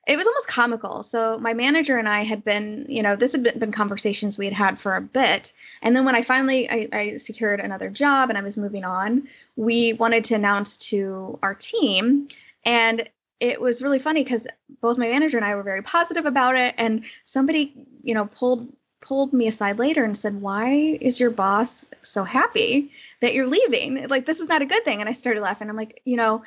it 0.06 0.16
was 0.16 0.26
almost 0.26 0.48
comical. 0.48 1.02
So 1.02 1.38
my 1.38 1.52
manager 1.52 1.98
and 1.98 2.08
I 2.08 2.22
had 2.22 2.42
been, 2.42 2.86
you 2.88 3.02
know, 3.02 3.14
this 3.14 3.32
had 3.32 3.42
been, 3.42 3.58
been 3.58 3.72
conversations 3.72 4.38
we 4.38 4.46
had 4.46 4.54
had 4.54 4.80
for 4.80 4.96
a 4.96 5.02
bit. 5.02 5.52
And 5.82 5.94
then 5.94 6.06
when 6.06 6.14
I 6.14 6.22
finally 6.22 6.68
I, 6.70 6.88
I, 6.90 7.16
secured 7.18 7.60
another 7.60 7.90
job 7.90 8.30
and 8.30 8.38
I 8.38 8.42
was 8.42 8.56
moving 8.56 8.84
on, 8.84 9.28
we 9.54 9.92
wanted 9.92 10.24
to 10.24 10.34
announce 10.34 10.78
to 10.88 11.38
our 11.42 11.54
team, 11.54 12.28
and 12.64 13.06
it 13.40 13.60
was 13.60 13.82
really 13.82 13.98
funny 13.98 14.24
because 14.24 14.46
both 14.80 14.98
my 14.98 15.08
manager 15.08 15.36
and 15.36 15.46
I 15.46 15.54
were 15.54 15.62
very 15.62 15.82
positive 15.82 16.26
about 16.26 16.56
it. 16.56 16.74
And 16.76 17.04
somebody, 17.24 17.72
you 18.02 18.14
know, 18.14 18.26
pulled 18.26 18.72
pulled 19.00 19.32
me 19.32 19.46
aside 19.46 19.78
later 19.78 20.04
and 20.04 20.16
said, 20.16 20.40
"Why 20.40 20.70
is 20.70 21.20
your 21.20 21.30
boss 21.30 21.84
so 22.02 22.24
happy 22.24 22.90
that 23.20 23.34
you're 23.34 23.46
leaving? 23.46 24.08
Like 24.08 24.26
this 24.26 24.40
is 24.40 24.48
not 24.48 24.62
a 24.62 24.66
good 24.66 24.84
thing." 24.84 25.00
And 25.00 25.08
I 25.08 25.12
started 25.12 25.42
laughing. 25.42 25.68
I'm 25.68 25.76
like, 25.76 26.02
you 26.04 26.16
know, 26.16 26.42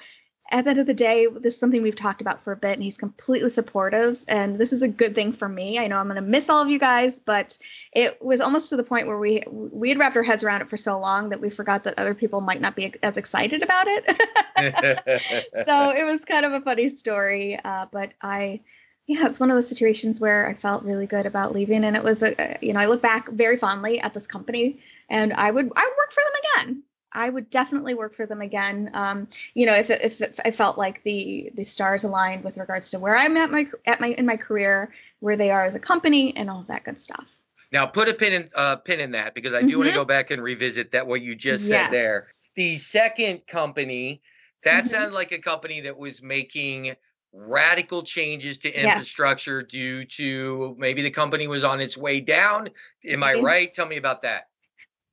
at 0.51 0.65
the 0.65 0.72
end 0.72 0.79
of 0.79 0.86
the 0.86 0.93
day, 0.93 1.27
this 1.27 1.53
is 1.53 1.60
something 1.60 1.81
we've 1.81 1.96
talked 1.96 2.22
about 2.22 2.43
for 2.43 2.51
a 2.51 2.58
bit, 2.58 2.74
and 2.74 2.84
he's 2.84 2.98
completely 2.98 3.50
supportive. 3.50 4.20
And 4.27 4.58
this 4.58 4.74
is 4.74 4.81
a 4.81 4.88
good 4.88 5.15
thing 5.15 5.31
for 5.31 5.48
me. 5.48 5.79
I 5.79 5.88
know 5.88 5.98
I'm 5.98 6.08
going 6.08 6.17
to 6.17 6.22
miss 6.22 6.50
all 6.50 6.62
of 6.62 6.70
you 6.70 6.77
guys, 6.77 7.20
but 7.20 7.58
it 7.93 8.22
was 8.22 8.41
almost 8.41 8.70
to 8.70 8.75
the 8.75 8.84
point 8.84 9.08
where 9.08 9.17
we 9.17 9.43
we 9.50 9.89
had 9.89 9.98
wrapped 9.98 10.17
our 10.17 10.24
heads 10.24 10.43
around 10.43 10.62
it 10.62 10.70
for 10.70 10.77
so 10.77 11.00
long 11.00 11.29
that 11.29 11.39
we 11.39 11.50
forgot 11.50 11.86
that 11.86 11.98
other 11.98 12.13
people 12.13 12.41
might 12.41 12.60
not 12.60 12.75
be 12.75 12.93
as 13.01 13.17
excited 13.17 13.63
about 13.63 13.88
it. 13.88 14.05
so 15.65 15.91
it 15.91 16.03
was 16.03 16.25
kind 16.25 16.46
of 16.46 16.51
a 16.51 16.62
funny 16.62 16.89
story, 16.89 17.58
uh, 17.63 17.86
but 17.91 18.13
I. 18.22 18.62
Yeah, 19.08 19.25
it's 19.25 19.39
one 19.39 19.50
of 19.51 19.58
those 19.58 19.67
situations 19.67 20.22
where 20.22 20.48
I 20.48 20.53
felt 20.53 20.84
really 20.84 21.08
good 21.08 21.25
about 21.25 21.53
leaving, 21.53 21.84
and 21.84 21.96
it 21.96 22.03
was 22.03 22.24
a, 22.24 22.58
you 22.62 22.72
know, 22.74 22.79
I 22.79 22.86
look 22.86 23.01
back 23.01 23.29
very 23.29 23.58
fondly 23.58 24.00
at 24.00 24.13
this 24.13 24.27
company, 24.27 24.79
and 25.10 25.34
I 25.34 25.51
would 25.51 25.72
I 25.75 25.86
would 25.86 25.98
work 25.98 26.12
for 26.12 26.22
them 26.22 26.65
again 26.65 26.84
I 27.13 27.29
would 27.29 27.50
definitely 27.50 27.93
work 27.93 28.13
for 28.13 28.25
them 28.25 28.41
again. 28.41 28.91
Um, 28.93 29.27
you 29.53 29.65
know, 29.65 29.75
if, 29.75 29.89
if, 29.89 30.22
if 30.22 30.39
I 30.46 30.51
felt 30.51 30.77
like 30.77 31.03
the 31.03 31.51
the 31.55 31.63
stars 31.63 32.03
aligned 32.03 32.43
with 32.43 32.58
regards 32.58 32.91
to 32.91 33.00
where 33.00 33.15
I'm 33.15 33.36
at 33.38 33.51
my 33.51 33.67
at 33.86 34.00
my 34.00 34.08
in 34.08 34.25
my 34.25 34.38
career, 34.38 34.93
where 35.20 35.36
they 35.36 35.51
are 35.51 35.65
as 35.65 35.75
a 35.75 35.79
company, 35.79 36.36
and 36.36 36.50
all 36.50 36.65
that 36.67 36.84
good 36.84 36.98
stuff. 36.98 37.39
Now, 37.72 37.86
put 37.86 38.10
a 38.10 38.13
pin 38.13 38.34
in 38.34 38.50
uh, 38.55 38.77
pin 38.77 39.00
in 39.00 39.12
that 39.12 39.34
because 39.36 39.53
I 39.53 39.62
do 39.62 39.67
mm-hmm. 39.67 39.77
want 39.79 39.89
to 39.89 39.96
go 39.96 40.05
back 40.05 40.31
and 40.31 40.41
revisit 40.41 40.91
that 40.91 41.08
what 41.08 41.22
you 41.22 41.36
just 41.36 41.65
yes. 41.65 41.86
said 41.86 41.93
there. 41.93 42.27
The 42.55 42.77
second 42.77 43.46
company 43.48 44.22
that 44.63 44.86
mm-hmm. 44.86 44.88
sounded 44.88 45.13
like 45.13 45.31
a 45.31 45.39
company 45.39 45.81
that 45.81 45.98
was 45.98 46.22
making 46.22 46.96
radical 47.34 48.04
changes 48.04 48.60
to 48.60 48.72
infrastructure 48.72 49.60
yes. 49.60 49.70
due 49.70 50.06
to 50.06 50.76
maybe 50.78 51.02
the 51.02 51.10
company 51.10 51.48
was 51.48 51.64
on 51.64 51.80
its 51.80 51.98
way 51.98 52.20
down. 52.20 52.70
Am 53.06 53.24
I 53.24 53.36
right? 53.36 53.74
Tell 53.74 53.88
me 53.88 53.98
about 53.98 54.24
that. 54.24 54.50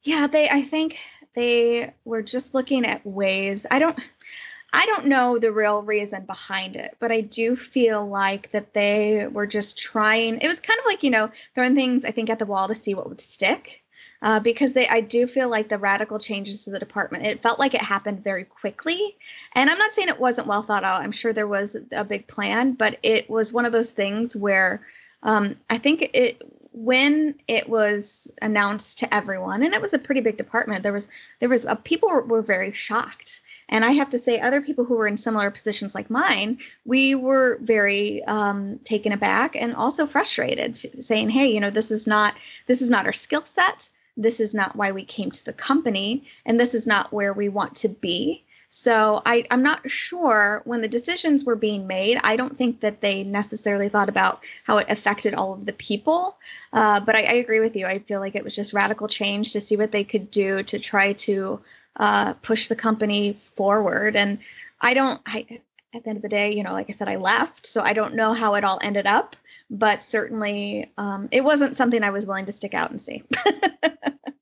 Yeah, 0.02 0.26
they. 0.26 0.48
I 0.48 0.62
think 0.62 0.98
they 1.34 1.92
were 2.04 2.22
just 2.22 2.54
looking 2.54 2.86
at 2.86 3.04
ways. 3.06 3.66
I 3.70 3.78
don't 3.78 3.98
I 4.72 4.84
don't 4.86 5.06
know 5.06 5.38
the 5.38 5.52
real 5.52 5.82
reason 5.82 6.26
behind 6.26 6.76
it, 6.76 6.96
but 6.98 7.10
I 7.10 7.22
do 7.22 7.56
feel 7.56 8.06
like 8.06 8.50
that 8.50 8.74
they 8.74 9.26
were 9.26 9.46
just 9.46 9.78
trying. 9.78 10.40
It 10.40 10.48
was 10.48 10.60
kind 10.60 10.78
of 10.78 10.84
like, 10.84 11.02
you 11.02 11.10
know, 11.10 11.30
throwing 11.54 11.74
things 11.74 12.04
I 12.04 12.10
think 12.10 12.28
at 12.28 12.38
the 12.38 12.46
wall 12.46 12.68
to 12.68 12.74
see 12.74 12.94
what 12.94 13.08
would 13.08 13.20
stick. 13.20 13.82
Uh, 14.20 14.40
because 14.40 14.72
they, 14.72 14.88
I 14.88 15.00
do 15.00 15.26
feel 15.26 15.48
like 15.48 15.68
the 15.68 15.78
radical 15.78 16.18
changes 16.18 16.64
to 16.64 16.70
the 16.70 16.78
department, 16.78 17.26
it 17.26 17.42
felt 17.42 17.58
like 17.58 17.74
it 17.74 17.82
happened 17.82 18.24
very 18.24 18.44
quickly. 18.44 19.16
And 19.52 19.70
I'm 19.70 19.78
not 19.78 19.92
saying 19.92 20.08
it 20.08 20.18
wasn't 20.18 20.48
well 20.48 20.62
thought 20.62 20.82
out. 20.82 21.02
I'm 21.02 21.12
sure 21.12 21.32
there 21.32 21.46
was 21.46 21.76
a 21.92 22.04
big 22.04 22.26
plan, 22.26 22.72
but 22.72 22.98
it 23.02 23.30
was 23.30 23.52
one 23.52 23.64
of 23.64 23.72
those 23.72 23.90
things 23.90 24.34
where 24.34 24.84
um, 25.22 25.56
I 25.70 25.78
think 25.78 26.10
it 26.14 26.42
when 26.72 27.34
it 27.48 27.68
was 27.68 28.30
announced 28.40 28.98
to 28.98 29.12
everyone 29.12 29.64
and 29.64 29.74
it 29.74 29.82
was 29.82 29.94
a 29.94 29.98
pretty 29.98 30.20
big 30.20 30.36
department 30.36 30.84
there 30.84 30.92
was 30.92 31.08
there 31.40 31.48
was 31.48 31.66
uh, 31.66 31.74
people 31.74 32.08
were, 32.08 32.22
were, 32.22 32.42
very 32.42 32.72
shocked 32.72 33.40
and 33.68 33.84
i 33.84 33.90
have 33.90 34.10
to 34.10 34.18
say 34.18 34.38
other 34.38 34.60
people 34.60 34.84
who 34.84 34.94
were 34.94 35.08
in 35.08 35.16
similar 35.16 35.50
positions 35.50 35.92
like 35.92 36.08
mine 36.08 36.58
we 36.84 37.16
were 37.16 37.58
very 37.60 38.22
um, 38.24 38.78
taken 38.84 39.10
aback 39.10 39.56
and 39.56 39.74
also 39.74 40.06
frustrated 40.06 41.02
saying 41.02 41.28
hey 41.28 41.48
you 41.48 41.58
know 41.58 41.70
this 41.70 41.90
is 41.90 42.06
not 42.06 42.34
this 42.68 42.80
is 42.80 42.90
not 42.90 43.06
our 43.06 43.12
skill 43.12 43.44
set 43.44 43.88
this 44.18 44.40
is 44.40 44.54
not 44.54 44.76
why 44.76 44.92
we 44.92 45.04
came 45.04 45.30
to 45.30 45.44
the 45.44 45.52
company 45.52 46.24
and 46.44 46.60
this 46.60 46.74
is 46.74 46.86
not 46.86 47.12
where 47.12 47.32
we 47.32 47.48
want 47.48 47.76
to 47.76 47.88
be 47.88 48.44
so 48.70 49.22
I, 49.24 49.46
am 49.50 49.62
not 49.62 49.90
sure 49.90 50.60
when 50.64 50.82
the 50.82 50.88
decisions 50.88 51.44
were 51.44 51.56
being 51.56 51.86
made. 51.86 52.18
I 52.22 52.36
don't 52.36 52.56
think 52.56 52.80
that 52.80 53.00
they 53.00 53.24
necessarily 53.24 53.88
thought 53.88 54.10
about 54.10 54.44
how 54.64 54.76
it 54.76 54.90
affected 54.90 55.34
all 55.34 55.54
of 55.54 55.64
the 55.64 55.72
people. 55.72 56.36
Uh, 56.72 57.00
but 57.00 57.16
I, 57.16 57.20
I, 57.20 57.32
agree 57.34 57.60
with 57.60 57.76
you. 57.76 57.86
I 57.86 57.98
feel 58.00 58.20
like 58.20 58.36
it 58.36 58.44
was 58.44 58.54
just 58.54 58.74
radical 58.74 59.08
change 59.08 59.54
to 59.54 59.62
see 59.62 59.76
what 59.76 59.90
they 59.90 60.04
could 60.04 60.30
do 60.30 60.62
to 60.64 60.78
try 60.78 61.14
to 61.14 61.60
uh, 61.96 62.34
push 62.34 62.68
the 62.68 62.76
company 62.76 63.32
forward. 63.32 64.16
And 64.16 64.40
I 64.80 64.92
don't. 64.92 65.20
I, 65.24 65.60
at 65.94 66.04
the 66.04 66.10
end 66.10 66.18
of 66.18 66.22
the 66.22 66.28
day, 66.28 66.54
you 66.54 66.62
know, 66.62 66.72
like 66.72 66.90
I 66.90 66.92
said, 66.92 67.08
I 67.08 67.16
left, 67.16 67.66
so 67.66 67.80
I 67.80 67.94
don't 67.94 68.14
know 68.14 68.34
how 68.34 68.56
it 68.56 68.64
all 68.64 68.78
ended 68.82 69.06
up. 69.06 69.34
But 69.70 70.02
certainly, 70.02 70.90
um, 70.96 71.28
it 71.30 71.44
wasn't 71.44 71.76
something 71.76 72.02
I 72.02 72.10
was 72.10 72.26
willing 72.26 72.46
to 72.46 72.52
stick 72.52 72.74
out 72.74 72.90
and 72.90 73.00
see. 73.00 73.22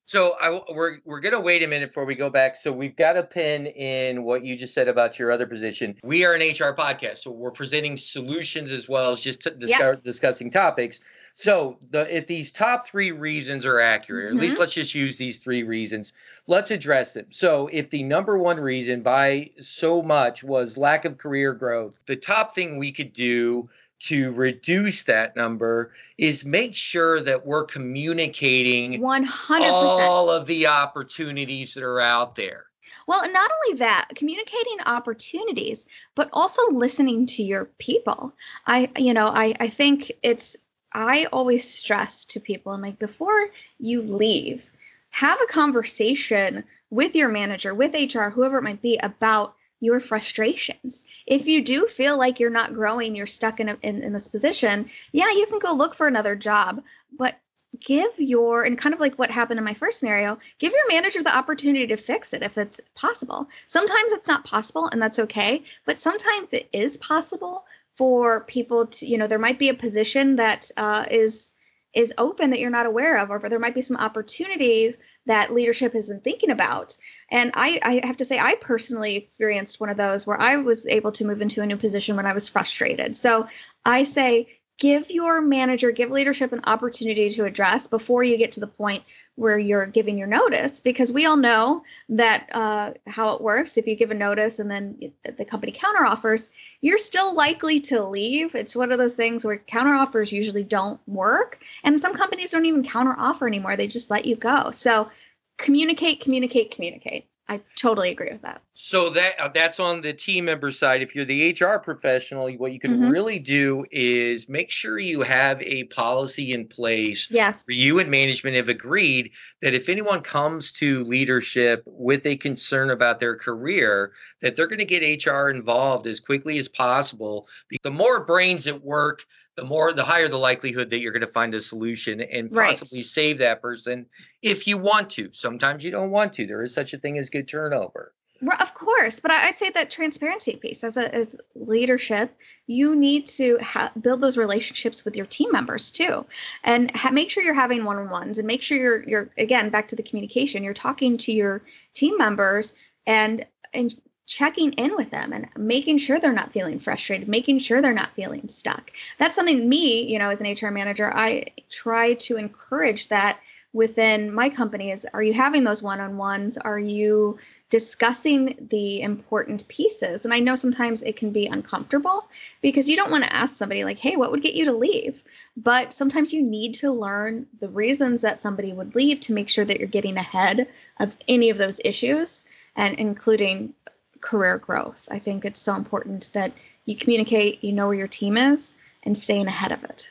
So 0.08 0.36
I, 0.40 0.60
we're 0.72 0.98
we're 1.04 1.18
gonna 1.18 1.40
wait 1.40 1.64
a 1.64 1.66
minute 1.66 1.88
before 1.88 2.06
we 2.06 2.14
go 2.14 2.30
back. 2.30 2.54
So 2.54 2.70
we've 2.70 2.94
got 2.94 3.16
a 3.16 3.24
pin 3.24 3.66
in 3.66 4.22
what 4.22 4.44
you 4.44 4.56
just 4.56 4.72
said 4.72 4.86
about 4.86 5.18
your 5.18 5.32
other 5.32 5.46
position. 5.46 5.96
We 6.04 6.24
are 6.24 6.32
an 6.32 6.42
HR 6.42 6.76
podcast, 6.76 7.18
so 7.18 7.32
we're 7.32 7.50
presenting 7.50 7.96
solutions 7.96 8.70
as 8.70 8.88
well 8.88 9.10
as 9.10 9.20
just 9.20 9.40
discuss, 9.42 9.60
yes. 9.68 10.00
discussing 10.02 10.52
topics. 10.52 11.00
So 11.34 11.80
the 11.90 12.16
if 12.16 12.28
these 12.28 12.52
top 12.52 12.86
three 12.86 13.10
reasons 13.10 13.66
are 13.66 13.80
accurate, 13.80 14.28
mm-hmm. 14.28 14.36
at 14.36 14.42
least 14.42 14.54
mm-hmm. 14.54 14.60
let's 14.60 14.74
just 14.74 14.94
use 14.94 15.16
these 15.16 15.40
three 15.40 15.64
reasons. 15.64 16.12
Let's 16.46 16.70
address 16.70 17.12
them. 17.14 17.26
So 17.30 17.68
if 17.72 17.90
the 17.90 18.04
number 18.04 18.38
one 18.38 18.60
reason 18.60 19.02
by 19.02 19.50
so 19.58 20.02
much 20.02 20.44
was 20.44 20.76
lack 20.76 21.04
of 21.04 21.18
career 21.18 21.52
growth, 21.52 21.98
the 22.06 22.16
top 22.16 22.54
thing 22.54 22.78
we 22.78 22.92
could 22.92 23.12
do 23.12 23.68
to 23.98 24.32
reduce 24.32 25.04
that 25.04 25.36
number 25.36 25.92
is 26.18 26.44
make 26.44 26.76
sure 26.76 27.20
that 27.20 27.46
we're 27.46 27.64
communicating 27.64 29.00
100% 29.00 29.26
all 29.70 30.30
of 30.30 30.46
the 30.46 30.66
opportunities 30.68 31.74
that 31.74 31.82
are 31.82 32.00
out 32.00 32.36
there. 32.36 32.66
Well, 33.06 33.30
not 33.30 33.50
only 33.50 33.78
that, 33.78 34.08
communicating 34.14 34.78
opportunities, 34.84 35.86
but 36.14 36.28
also 36.32 36.70
listening 36.70 37.26
to 37.26 37.42
your 37.42 37.64
people. 37.64 38.32
I, 38.66 38.90
you 38.98 39.14
know, 39.14 39.26
I, 39.28 39.54
I 39.58 39.68
think 39.68 40.12
it's, 40.22 40.56
I 40.92 41.26
always 41.32 41.68
stress 41.68 42.26
to 42.26 42.40
people, 42.40 42.72
and 42.72 42.82
like 42.82 42.98
before 42.98 43.48
you 43.78 44.02
leave, 44.02 44.64
have 45.10 45.40
a 45.40 45.52
conversation 45.52 46.64
with 46.90 47.16
your 47.16 47.28
manager, 47.28 47.74
with 47.74 47.94
HR, 47.94 48.28
whoever 48.28 48.58
it 48.58 48.64
might 48.64 48.82
be, 48.82 48.98
about 48.98 49.55
your 49.80 50.00
frustrations. 50.00 51.04
If 51.26 51.46
you 51.46 51.62
do 51.62 51.86
feel 51.86 52.18
like 52.18 52.40
you're 52.40 52.50
not 52.50 52.72
growing, 52.72 53.14
you're 53.14 53.26
stuck 53.26 53.60
in, 53.60 53.68
a, 53.68 53.76
in, 53.82 54.02
in 54.02 54.12
this 54.12 54.28
position, 54.28 54.88
yeah, 55.12 55.30
you 55.30 55.46
can 55.46 55.58
go 55.58 55.72
look 55.72 55.94
for 55.94 56.06
another 56.06 56.34
job, 56.34 56.82
but 57.16 57.38
give 57.84 58.18
your 58.18 58.62
and 58.62 58.78
kind 58.78 58.94
of 58.94 59.00
like 59.00 59.18
what 59.18 59.30
happened 59.30 59.58
in 59.58 59.64
my 59.64 59.74
first 59.74 59.98
scenario 59.98 60.38
give 60.58 60.72
your 60.72 60.88
manager 60.88 61.22
the 61.22 61.36
opportunity 61.36 61.88
to 61.88 61.96
fix 61.96 62.32
it 62.32 62.42
if 62.42 62.56
it's 62.56 62.80
possible 62.94 63.48
sometimes 63.66 64.12
it's 64.12 64.28
not 64.28 64.44
possible 64.44 64.88
and 64.90 65.02
that's 65.02 65.18
okay 65.18 65.62
but 65.84 66.00
sometimes 66.00 66.52
it 66.52 66.68
is 66.72 66.96
possible 66.96 67.66
for 67.96 68.44
people 68.44 68.86
to 68.86 69.06
you 69.06 69.18
know 69.18 69.26
there 69.26 69.38
might 69.38 69.58
be 69.58 69.68
a 69.68 69.74
position 69.74 70.36
that 70.36 70.70
uh, 70.76 71.04
is 71.10 71.52
is 71.92 72.14
open 72.18 72.50
that 72.50 72.60
you're 72.60 72.70
not 72.70 72.86
aware 72.86 73.18
of 73.18 73.30
or 73.30 73.38
there 73.48 73.58
might 73.58 73.74
be 73.74 73.82
some 73.82 73.96
opportunities 73.96 74.96
that 75.26 75.52
leadership 75.52 75.92
has 75.92 76.08
been 76.08 76.20
thinking 76.20 76.50
about. 76.50 76.96
And 77.30 77.52
I, 77.54 77.80
I, 77.82 78.06
have 78.06 78.18
to 78.18 78.24
say, 78.24 78.38
I 78.38 78.54
personally 78.54 79.16
experienced 79.16 79.80
one 79.80 79.90
of 79.90 79.96
those 79.96 80.26
where 80.26 80.40
I 80.40 80.56
was 80.56 80.86
able 80.86 81.12
to 81.12 81.24
move 81.24 81.42
into 81.42 81.62
a 81.62 81.66
new 81.66 81.76
position 81.76 82.16
when 82.16 82.26
I 82.26 82.32
was 82.32 82.48
frustrated. 82.48 83.14
So 83.16 83.48
I 83.84 84.04
say, 84.04 84.48
give 84.78 85.10
your 85.10 85.40
manager, 85.40 85.90
give 85.90 86.10
leadership 86.10 86.52
an 86.52 86.62
opportunity 86.66 87.30
to 87.30 87.44
address 87.44 87.86
before 87.86 88.22
you 88.22 88.36
get 88.36 88.52
to 88.52 88.60
the 88.60 88.66
point 88.66 89.04
where 89.36 89.58
you're 89.58 89.86
giving 89.86 90.18
your 90.18 90.26
notice 90.26 90.80
because 90.80 91.12
we 91.12 91.26
all 91.26 91.36
know 91.36 91.84
that 92.08 92.48
uh, 92.52 92.92
how 93.06 93.34
it 93.34 93.40
works. 93.40 93.76
If 93.76 93.86
you 93.86 93.94
give 93.94 94.10
a 94.10 94.14
notice 94.14 94.58
and 94.58 94.70
then 94.70 95.12
the 95.24 95.44
company 95.44 95.72
counteroffers 95.72 96.48
you're 96.80 96.98
still 96.98 97.34
likely 97.34 97.80
to 97.80 98.04
leave. 98.04 98.54
It's 98.54 98.74
one 98.74 98.92
of 98.92 98.98
those 98.98 99.14
things 99.14 99.44
where 99.44 99.58
counteroffers 99.58 100.32
usually 100.32 100.64
don't 100.64 101.00
work 101.06 101.62
and 101.84 102.00
some 102.00 102.14
companies 102.14 102.50
don't 102.50 102.66
even 102.66 102.82
counteroffer 102.82 103.46
anymore. 103.46 103.76
They 103.76 103.86
just 103.86 104.10
let 104.10 104.26
you 104.26 104.36
go. 104.36 104.70
So 104.72 105.10
communicate 105.58 106.20
communicate 106.20 106.74
communicate 106.74 107.28
I 107.48 107.60
totally 107.76 108.10
agree 108.10 108.32
with 108.32 108.42
that. 108.42 108.60
So 108.74 109.10
that 109.10 109.40
uh, 109.40 109.48
that's 109.48 109.78
on 109.78 110.00
the 110.00 110.12
team 110.12 110.46
member 110.46 110.72
side. 110.72 111.02
If 111.02 111.14
you're 111.14 111.24
the 111.24 111.52
HR 111.52 111.78
professional, 111.78 112.50
what 112.56 112.72
you 112.72 112.80
can 112.80 112.94
mm-hmm. 112.94 113.08
really 113.08 113.38
do 113.38 113.84
is 113.90 114.48
make 114.48 114.72
sure 114.72 114.98
you 114.98 115.22
have 115.22 115.62
a 115.62 115.84
policy 115.84 116.52
in 116.52 116.66
place. 116.66 117.28
Yes. 117.30 117.64
Where 117.66 117.76
you 117.76 118.00
and 118.00 118.10
management 118.10 118.56
have 118.56 118.68
agreed 118.68 119.30
that 119.62 119.74
if 119.74 119.88
anyone 119.88 120.22
comes 120.22 120.72
to 120.72 121.04
leadership 121.04 121.84
with 121.86 122.26
a 122.26 122.36
concern 122.36 122.90
about 122.90 123.20
their 123.20 123.36
career, 123.36 124.12
that 124.40 124.56
they're 124.56 124.66
going 124.66 124.80
to 124.80 124.84
get 124.84 125.24
HR 125.24 125.48
involved 125.48 126.08
as 126.08 126.18
quickly 126.18 126.58
as 126.58 126.68
possible. 126.68 127.46
The 127.84 127.90
more 127.92 128.24
brains 128.24 128.66
at 128.66 128.82
work, 128.82 129.24
the 129.56 129.64
more 129.64 129.92
the 129.92 130.04
higher 130.04 130.28
the 130.28 130.38
likelihood 130.38 130.90
that 130.90 131.00
you're 131.00 131.12
going 131.12 131.22
to 131.22 131.26
find 131.26 131.54
a 131.54 131.60
solution 131.60 132.20
and 132.20 132.52
possibly 132.52 132.98
right. 132.98 133.06
save 133.06 133.38
that 133.38 133.62
person 133.62 134.06
if 134.42 134.66
you 134.66 134.78
want 134.78 135.10
to. 135.10 135.30
Sometimes 135.32 135.84
you 135.84 135.90
don't 135.90 136.10
want 136.10 136.34
to. 136.34 136.46
There 136.46 136.62
is 136.62 136.74
such 136.74 136.92
a 136.92 136.98
thing 136.98 137.18
as 137.18 137.30
good 137.30 137.48
turnover. 137.48 138.12
Well, 138.42 138.56
of 138.60 138.74
course, 138.74 139.20
but 139.20 139.30
I, 139.30 139.46
would 139.46 139.54
say 139.54 139.70
that 139.70 139.90
transparency 139.90 140.56
piece. 140.56 140.84
As 140.84 140.98
a 140.98 141.14
as 141.14 141.36
leadership, 141.54 142.36
you 142.66 142.94
need 142.94 143.28
to 143.28 143.58
ha- 143.62 143.92
build 143.98 144.20
those 144.20 144.36
relationships 144.36 145.06
with 145.06 145.16
your 145.16 145.24
team 145.24 145.52
members 145.52 145.90
too, 145.90 146.26
and 146.62 146.94
ha- 146.94 147.12
make 147.12 147.30
sure 147.30 147.42
you're 147.42 147.54
having 147.54 147.84
one 147.84 147.96
on 147.96 148.10
ones, 148.10 148.36
and 148.36 148.46
make 148.46 148.62
sure 148.62 148.76
you're 148.76 149.08
you're 149.08 149.30
again 149.38 149.70
back 149.70 149.88
to 149.88 149.96
the 149.96 150.02
communication. 150.02 150.64
You're 150.64 150.74
talking 150.74 151.16
to 151.18 151.32
your 151.32 151.62
team 151.94 152.18
members 152.18 152.74
and 153.06 153.46
and 153.72 153.94
checking 154.26 154.72
in 154.72 154.96
with 154.96 155.10
them 155.10 155.32
and 155.32 155.48
making 155.56 155.98
sure 155.98 156.18
they're 156.18 156.32
not 156.32 156.52
feeling 156.52 156.78
frustrated, 156.78 157.28
making 157.28 157.58
sure 157.58 157.80
they're 157.80 157.92
not 157.94 158.10
feeling 158.10 158.48
stuck. 158.48 158.90
That's 159.18 159.36
something 159.36 159.68
me, 159.68 160.02
you 160.02 160.18
know, 160.18 160.30
as 160.30 160.40
an 160.40 160.52
HR 160.52 160.72
manager, 160.72 161.10
I 161.12 161.46
try 161.70 162.14
to 162.14 162.36
encourage 162.36 163.08
that 163.08 163.38
within 163.72 164.32
my 164.32 164.48
company 164.48 164.90
is 164.90 165.06
are 165.12 165.22
you 165.22 165.32
having 165.32 165.62
those 165.62 165.82
one-on-ones? 165.82 166.58
Are 166.58 166.78
you 166.78 167.38
discussing 167.68 168.68
the 168.70 169.02
important 169.02 169.66
pieces? 169.68 170.24
And 170.24 170.32
I 170.32 170.40
know 170.40 170.56
sometimes 170.56 171.02
it 171.02 171.16
can 171.16 171.30
be 171.30 171.46
uncomfortable 171.46 172.26
because 172.62 172.88
you 172.88 172.96
don't 172.96 173.10
want 173.10 173.24
to 173.24 173.34
ask 173.34 173.54
somebody 173.56 173.84
like, 173.84 173.98
"Hey, 173.98 174.16
what 174.16 174.30
would 174.30 174.42
get 174.42 174.54
you 174.54 174.66
to 174.66 174.72
leave?" 174.72 175.22
But 175.56 175.92
sometimes 175.92 176.32
you 176.32 176.42
need 176.42 176.74
to 176.74 176.92
learn 176.92 177.46
the 177.60 177.68
reasons 177.68 178.22
that 178.22 178.38
somebody 178.38 178.72
would 178.72 178.94
leave 178.94 179.20
to 179.20 179.32
make 179.32 179.48
sure 179.48 179.64
that 179.64 179.78
you're 179.78 179.88
getting 179.88 180.16
ahead 180.16 180.68
of 180.98 181.14
any 181.28 181.50
of 181.50 181.58
those 181.58 181.80
issues 181.84 182.46
and 182.76 182.98
including 182.98 183.74
career 184.20 184.58
growth. 184.58 185.08
I 185.10 185.18
think 185.18 185.44
it's 185.44 185.60
so 185.60 185.74
important 185.74 186.30
that 186.32 186.52
you 186.84 186.96
communicate, 186.96 187.62
you 187.64 187.72
know 187.72 187.88
where 187.88 187.96
your 187.96 188.08
team 188.08 188.36
is, 188.36 188.74
and 189.02 189.16
staying 189.16 189.46
ahead 189.46 189.72
of 189.72 189.84
it. 189.84 190.10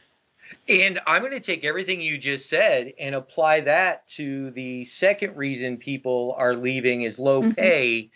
And 0.68 1.00
I'm 1.08 1.22
going 1.22 1.34
to 1.34 1.39
take 1.39 1.63
everything 1.63 2.02
you 2.02 2.18
just 2.18 2.50
said 2.50 2.94
and 3.00 3.15
apply 3.15 3.62
that 3.62 4.08
to 4.10 4.52
the 4.52 4.86
second 4.86 5.38
reason 5.38 5.78
people 5.78 6.36
are 6.38 6.56
leaving 6.56 7.02
is 7.02 7.20
low 7.20 7.41
mm-hmm. 7.41 7.52
pay. 7.52 8.12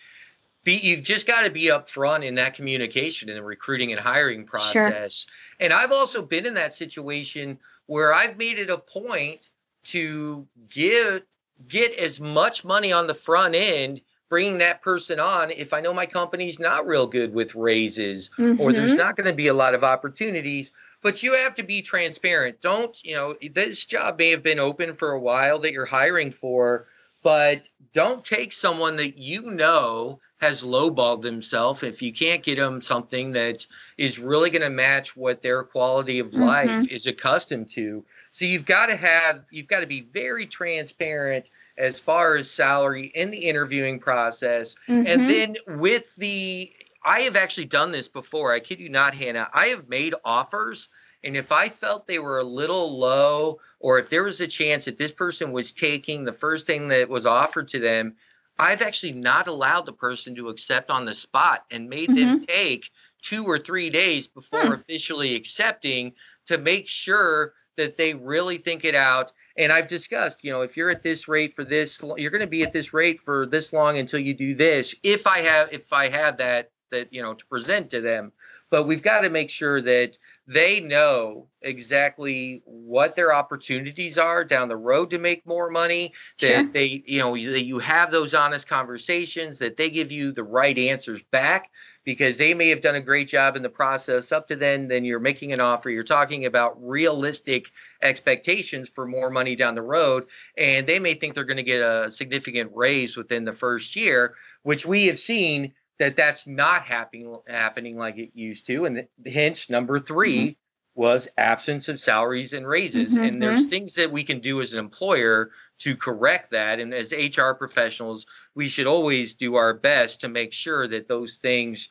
Be, 0.64 0.76
you've 0.76 1.04
just 1.04 1.26
got 1.26 1.46
to 1.46 1.52
be 1.52 1.66
upfront 1.66 2.24
in 2.24 2.36
that 2.36 2.54
communication 2.54 3.30
in 3.30 3.36
the 3.36 3.44
recruiting 3.44 3.92
and 3.92 4.00
hiring 4.00 4.46
process. 4.46 5.26
Sure. 5.26 5.66
And 5.66 5.74
I've 5.74 5.92
also 5.92 6.22
been 6.22 6.46
in 6.46 6.56
that 6.56 6.74
situation 6.74 7.60
where 7.86 8.14
I've 8.14 8.38
made 8.38 8.60
it 8.60 8.70
a 8.70 8.78
point 8.78 9.50
to 9.86 10.48
give 10.70 11.24
get 11.68 11.98
as 11.98 12.20
much 12.20 12.64
money 12.64 12.92
on 12.94 13.08
the 13.08 13.14
front 13.14 13.56
end 13.56 14.02
bringing 14.30 14.60
that 14.60 14.82
person 14.82 15.20
on 15.20 15.52
if 15.52 15.74
I 15.74 15.82
know 15.82 15.94
my 15.94 16.06
company's 16.06 16.60
not 16.60 16.86
real 16.86 17.08
good 17.08 17.34
with 17.34 17.56
raises 17.56 18.30
mm-hmm. 18.38 18.62
or 18.62 18.72
there's 18.72 18.96
not 18.96 19.16
going 19.16 19.30
to 19.30 19.36
be 19.36 19.48
a 19.48 19.54
lot 19.54 19.74
of 19.74 19.84
opportunities. 19.84 20.72
But 21.02 21.24
you 21.24 21.34
have 21.34 21.56
to 21.56 21.64
be 21.64 21.82
transparent. 21.82 22.62
Don't, 22.62 22.96
you 23.04 23.16
know, 23.16 23.36
this 23.42 23.86
job 23.86 24.18
may 24.20 24.32
have 24.32 24.44
been 24.44 24.60
open 24.60 24.96
for 24.96 25.12
a 25.12 25.20
while 25.20 25.60
that 25.60 25.72
you're 25.72 25.86
hiring 25.86 26.32
for, 26.32 26.86
but 27.24 27.68
don't 27.94 28.24
take 28.24 28.54
someone 28.54 28.98
that 28.98 29.18
you 29.18 29.42
know 29.42 30.20
has 30.40 30.64
lowballed 30.64 31.22
themselves 31.22 31.84
if 31.84 32.02
you 32.02 32.14
can't 32.14 32.44
get 32.44 32.58
them 32.58 32.82
something 32.82 33.34
that 33.34 33.66
is 33.98 34.20
really 34.20 34.50
going 34.50 34.62
to 34.62 34.70
match 34.70 35.18
what 35.18 35.42
their 35.42 35.64
quality 35.64 36.20
of 36.20 36.28
mm-hmm. 36.28 36.44
life 36.44 36.70
mm-hmm. 36.70 36.96
is 36.96 37.08
accustomed 37.08 37.70
to. 37.72 38.06
So 38.32 38.46
you've 38.46 38.66
got 38.66 38.88
to 38.88 38.96
have, 38.96 39.44
you've 39.50 39.68
got 39.68 39.82
to 39.82 39.88
be 39.88 40.02
very 40.02 40.46
transparent 40.46 41.50
as 41.80 42.00
far 42.00 42.36
as 42.36 42.52
salary 42.52 43.06
in 43.06 43.32
the 43.32 43.48
interviewing 43.48 44.00
process. 44.00 44.76
Mm-hmm. 44.88 45.08
And 45.08 45.22
then 45.22 45.56
with 45.80 46.14
the, 46.18 46.70
I 47.04 47.22
have 47.22 47.38
actually 47.38 47.66
done 47.66 47.94
this 47.94 48.10
before. 48.10 48.52
I 48.52 48.60
kid 48.60 48.80
you 48.80 48.90
not, 48.90 49.14
Hannah. 49.14 49.50
I 49.54 49.68
have 49.68 49.88
made 49.88 50.14
offers. 50.26 50.90
And 51.24 51.38
if 51.38 51.52
I 51.54 51.70
felt 51.70 52.06
they 52.06 52.20
were 52.20 52.40
a 52.40 52.44
little 52.44 53.00
low, 53.00 53.60
or 53.80 53.98
if 53.98 54.10
there 54.10 54.24
was 54.24 54.42
a 54.42 54.48
chance 54.48 54.86
that 54.86 54.98
this 54.98 55.14
person 55.14 55.54
was 55.54 55.72
taking 55.72 56.26
the 56.26 56.34
first 56.34 56.68
thing 56.68 56.90
that 56.90 57.10
was 57.10 57.26
offered 57.26 57.70
to 57.70 57.80
them, 57.80 58.16
I've 58.58 58.82
actually 58.82 59.14
not 59.14 59.48
allowed 59.48 59.86
the 59.86 59.94
person 59.94 60.36
to 60.36 60.50
accept 60.50 60.92
on 60.92 61.06
the 61.06 61.16
spot 61.16 61.66
and 61.72 61.90
made 61.90 62.10
mm-hmm. 62.10 62.26
them 62.26 62.46
take 62.46 62.92
two 63.22 63.46
or 63.46 63.58
three 63.58 63.90
days 63.90 64.28
before 64.28 64.66
hmm. 64.66 64.74
officially 64.74 65.36
accepting 65.36 66.14
to 66.48 66.58
make 66.58 66.88
sure 66.88 67.54
that 67.80 67.98
they 67.98 68.14
really 68.14 68.58
think 68.58 68.86
it 68.86 68.96
out 68.96 69.32
and 69.60 69.74
I've 69.74 69.88
discussed, 69.88 70.46
you 70.46 70.54
know, 70.54 70.62
if 70.62 70.78
you're 70.78 70.90
at 70.90 71.04
this 71.04 71.28
rate 71.28 71.54
for 71.54 71.66
this, 71.66 72.02
you're 72.16 72.32
going 72.32 72.40
to 72.40 72.48
be 72.48 72.64
at 72.64 72.72
this 72.72 72.94
rate 72.94 73.20
for 73.20 73.46
this 73.46 73.74
long 73.74 73.98
until 73.98 74.20
you 74.20 74.34
do 74.34 74.56
this. 74.56 74.96
If 75.04 75.28
I 75.28 75.40
have, 75.40 75.74
if 75.74 75.92
I 75.92 76.08
have 76.08 76.38
that, 76.38 76.72
that 76.92 77.14
you 77.14 77.22
know, 77.22 77.34
to 77.34 77.46
present 77.48 77.90
to 77.90 78.00
them, 78.00 78.32
but 78.72 78.86
we've 78.86 79.02
got 79.02 79.22
to 79.22 79.30
make 79.30 79.50
sure 79.50 79.82
that 79.82 80.18
they 80.50 80.80
know 80.80 81.48
exactly 81.62 82.64
what 82.66 83.16
their 83.16 83.32
opportunities 83.32 84.18
are 84.18 84.44
down 84.44 84.68
the 84.68 84.76
road 84.76 85.12
to 85.12 85.20
make 85.20 85.46
more 85.46 85.70
money 85.70 86.12
that 86.40 86.48
sure. 86.48 86.64
they 86.72 87.04
you 87.06 87.20
know 87.20 87.36
that 87.36 87.66
you 87.66 87.78
have 87.78 88.10
those 88.10 88.34
honest 88.34 88.68
conversations 88.68 89.60
that 89.60 89.78
they 89.78 89.90
give 89.90 90.12
you 90.12 90.32
the 90.32 90.44
right 90.44 90.78
answers 90.78 91.22
back 91.22 91.70
because 92.04 92.38
they 92.38 92.54
may 92.54 92.70
have 92.70 92.82
done 92.82 92.96
a 92.96 93.02
great 93.02 93.28
job 93.28 93.56
in 93.56 93.62
the 93.62 93.70
process 93.70 94.32
up 94.32 94.48
to 94.48 94.56
then 94.56 94.88
then 94.88 95.06
you're 95.06 95.20
making 95.20 95.52
an 95.52 95.60
offer 95.60 95.90
you're 95.90 96.02
talking 96.02 96.46
about 96.46 96.82
realistic 96.82 97.70
expectations 98.02 98.90
for 98.90 99.06
more 99.06 99.30
money 99.30 99.56
down 99.56 99.76
the 99.76 99.82
road 99.82 100.28
and 100.58 100.88
they 100.88 100.98
may 100.98 101.14
think 101.14 101.36
they're 101.36 101.44
going 101.44 101.58
to 101.58 101.64
get 101.64 101.82
a 101.82 102.10
significant 102.10 102.72
raise 102.74 103.16
within 103.16 103.44
the 103.44 103.54
first 103.54 103.96
year 103.96 104.34
which 104.64 104.86
we 104.86 105.08
have 105.08 105.20
seen 105.20 105.74
that 106.00 106.16
that's 106.16 106.48
not 106.48 106.84
happening 106.84 107.36
happening 107.48 107.98
like 107.98 108.18
it 108.18 108.32
used 108.34 108.66
to 108.68 108.86
and 108.86 109.08
the 109.20 109.30
hence 109.30 109.70
number 109.70 110.00
3 110.00 110.38
mm-hmm. 110.38 110.52
was 110.96 111.28
absence 111.38 111.88
of 111.90 112.00
salaries 112.00 112.54
and 112.54 112.68
raises 112.68 113.14
mm-hmm. 113.14 113.24
and 113.24 113.42
there's 113.42 113.66
things 113.66 113.96
that 113.96 114.12
we 114.12 114.24
can 114.24 114.40
do 114.40 114.62
as 114.62 114.74
an 114.74 114.80
employer 114.80 115.52
to 115.80 115.96
correct 115.96 116.52
that 116.52 116.80
and 116.80 116.94
as 116.94 117.14
HR 117.14 117.52
professionals 117.52 118.26
we 118.56 118.68
should 118.68 118.88
always 118.88 119.36
do 119.36 119.56
our 119.56 119.74
best 119.74 120.22
to 120.22 120.30
make 120.30 120.54
sure 120.54 120.88
that 120.88 121.08
those 121.08 121.38
things 121.38 121.90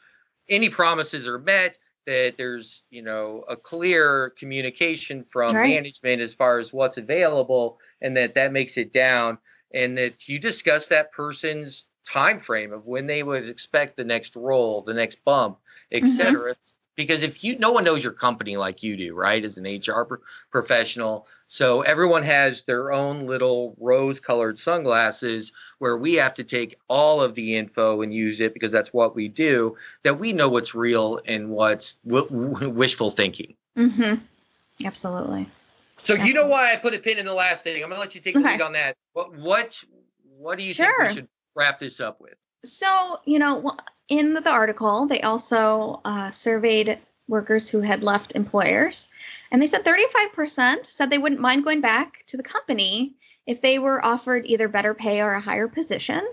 any 0.48 0.70
promises 0.70 1.28
are 1.28 1.38
met 1.38 1.78
that 2.06 2.38
there's 2.38 2.84
you 2.90 3.02
know 3.02 3.44
a 3.46 3.56
clear 3.56 4.30
communication 4.30 5.24
from 5.24 5.52
right. 5.52 5.68
management 5.68 6.22
as 6.22 6.34
far 6.34 6.58
as 6.58 6.72
what's 6.72 6.96
available 6.96 7.78
and 8.00 8.16
that 8.16 8.34
that 8.34 8.50
makes 8.50 8.78
it 8.78 8.92
down 8.92 9.36
and 9.74 9.98
that 9.98 10.26
you 10.28 10.38
discuss 10.38 10.86
that 10.86 11.12
person's 11.12 11.86
time 12.08 12.38
frame 12.38 12.72
of 12.72 12.86
when 12.86 13.06
they 13.06 13.22
would 13.22 13.48
expect 13.48 13.96
the 13.96 14.04
next 14.04 14.36
roll, 14.36 14.82
the 14.82 14.94
next 14.94 15.24
bump, 15.24 15.58
etc. 15.92 16.52
Mm-hmm. 16.52 16.52
Because 16.96 17.22
if 17.22 17.44
you, 17.44 17.56
no 17.58 17.70
one 17.70 17.84
knows 17.84 18.02
your 18.02 18.12
company 18.12 18.56
like 18.56 18.82
you 18.82 18.96
do, 18.96 19.14
right? 19.14 19.44
As 19.44 19.56
an 19.56 19.64
HR 19.64 20.04
pro- 20.04 20.18
professional, 20.50 21.28
so 21.46 21.82
everyone 21.82 22.24
has 22.24 22.64
their 22.64 22.90
own 22.90 23.26
little 23.26 23.76
rose-colored 23.78 24.58
sunglasses 24.58 25.52
where 25.78 25.96
we 25.96 26.14
have 26.14 26.34
to 26.34 26.44
take 26.44 26.76
all 26.88 27.22
of 27.22 27.36
the 27.36 27.54
info 27.54 28.02
and 28.02 28.12
use 28.12 28.40
it 28.40 28.52
because 28.52 28.72
that's 28.72 28.92
what 28.92 29.14
we 29.14 29.28
do. 29.28 29.76
That 30.02 30.18
we 30.18 30.32
know 30.32 30.48
what's 30.48 30.74
real 30.74 31.20
and 31.24 31.50
what's 31.50 31.96
w- 32.04 32.68
wishful 32.68 33.10
thinking. 33.10 33.54
Mm-hmm. 33.76 34.16
Absolutely. 34.84 35.46
So 35.98 36.14
Absolutely. 36.14 36.28
you 36.28 36.34
know 36.34 36.48
why 36.48 36.72
I 36.72 36.76
put 36.76 36.94
a 36.94 36.98
pin 36.98 37.18
in 37.18 37.26
the 37.26 37.34
last 37.34 37.62
thing. 37.62 37.80
I'm 37.82 37.90
gonna 37.90 38.00
let 38.00 38.16
you 38.16 38.20
take 38.20 38.34
the 38.34 38.40
okay. 38.40 38.52
lead 38.52 38.60
on 38.60 38.72
that. 38.72 38.96
What 39.12 39.36
what 39.36 39.84
what 40.38 40.58
do 40.58 40.64
you 40.64 40.72
sure. 40.72 40.86
think 40.86 41.08
we 41.08 41.14
should 41.14 41.28
wrap 41.58 41.78
this 41.78 42.00
up 42.00 42.20
with? 42.20 42.34
So, 42.64 43.20
you 43.24 43.38
know, 43.38 43.76
in 44.08 44.34
the 44.34 44.50
article, 44.50 45.06
they 45.06 45.20
also 45.20 46.00
uh, 46.04 46.30
surveyed 46.30 46.98
workers 47.26 47.68
who 47.68 47.80
had 47.80 48.02
left 48.02 48.34
employers, 48.34 49.08
and 49.50 49.60
they 49.60 49.66
said 49.66 49.84
35% 49.84 50.86
said 50.86 51.10
they 51.10 51.18
wouldn't 51.18 51.40
mind 51.40 51.64
going 51.64 51.80
back 51.80 52.24
to 52.28 52.36
the 52.36 52.42
company 52.42 53.14
if 53.46 53.60
they 53.60 53.78
were 53.78 54.04
offered 54.04 54.46
either 54.46 54.68
better 54.68 54.94
pay 54.94 55.20
or 55.20 55.32
a 55.32 55.40
higher 55.40 55.68
position. 55.68 56.26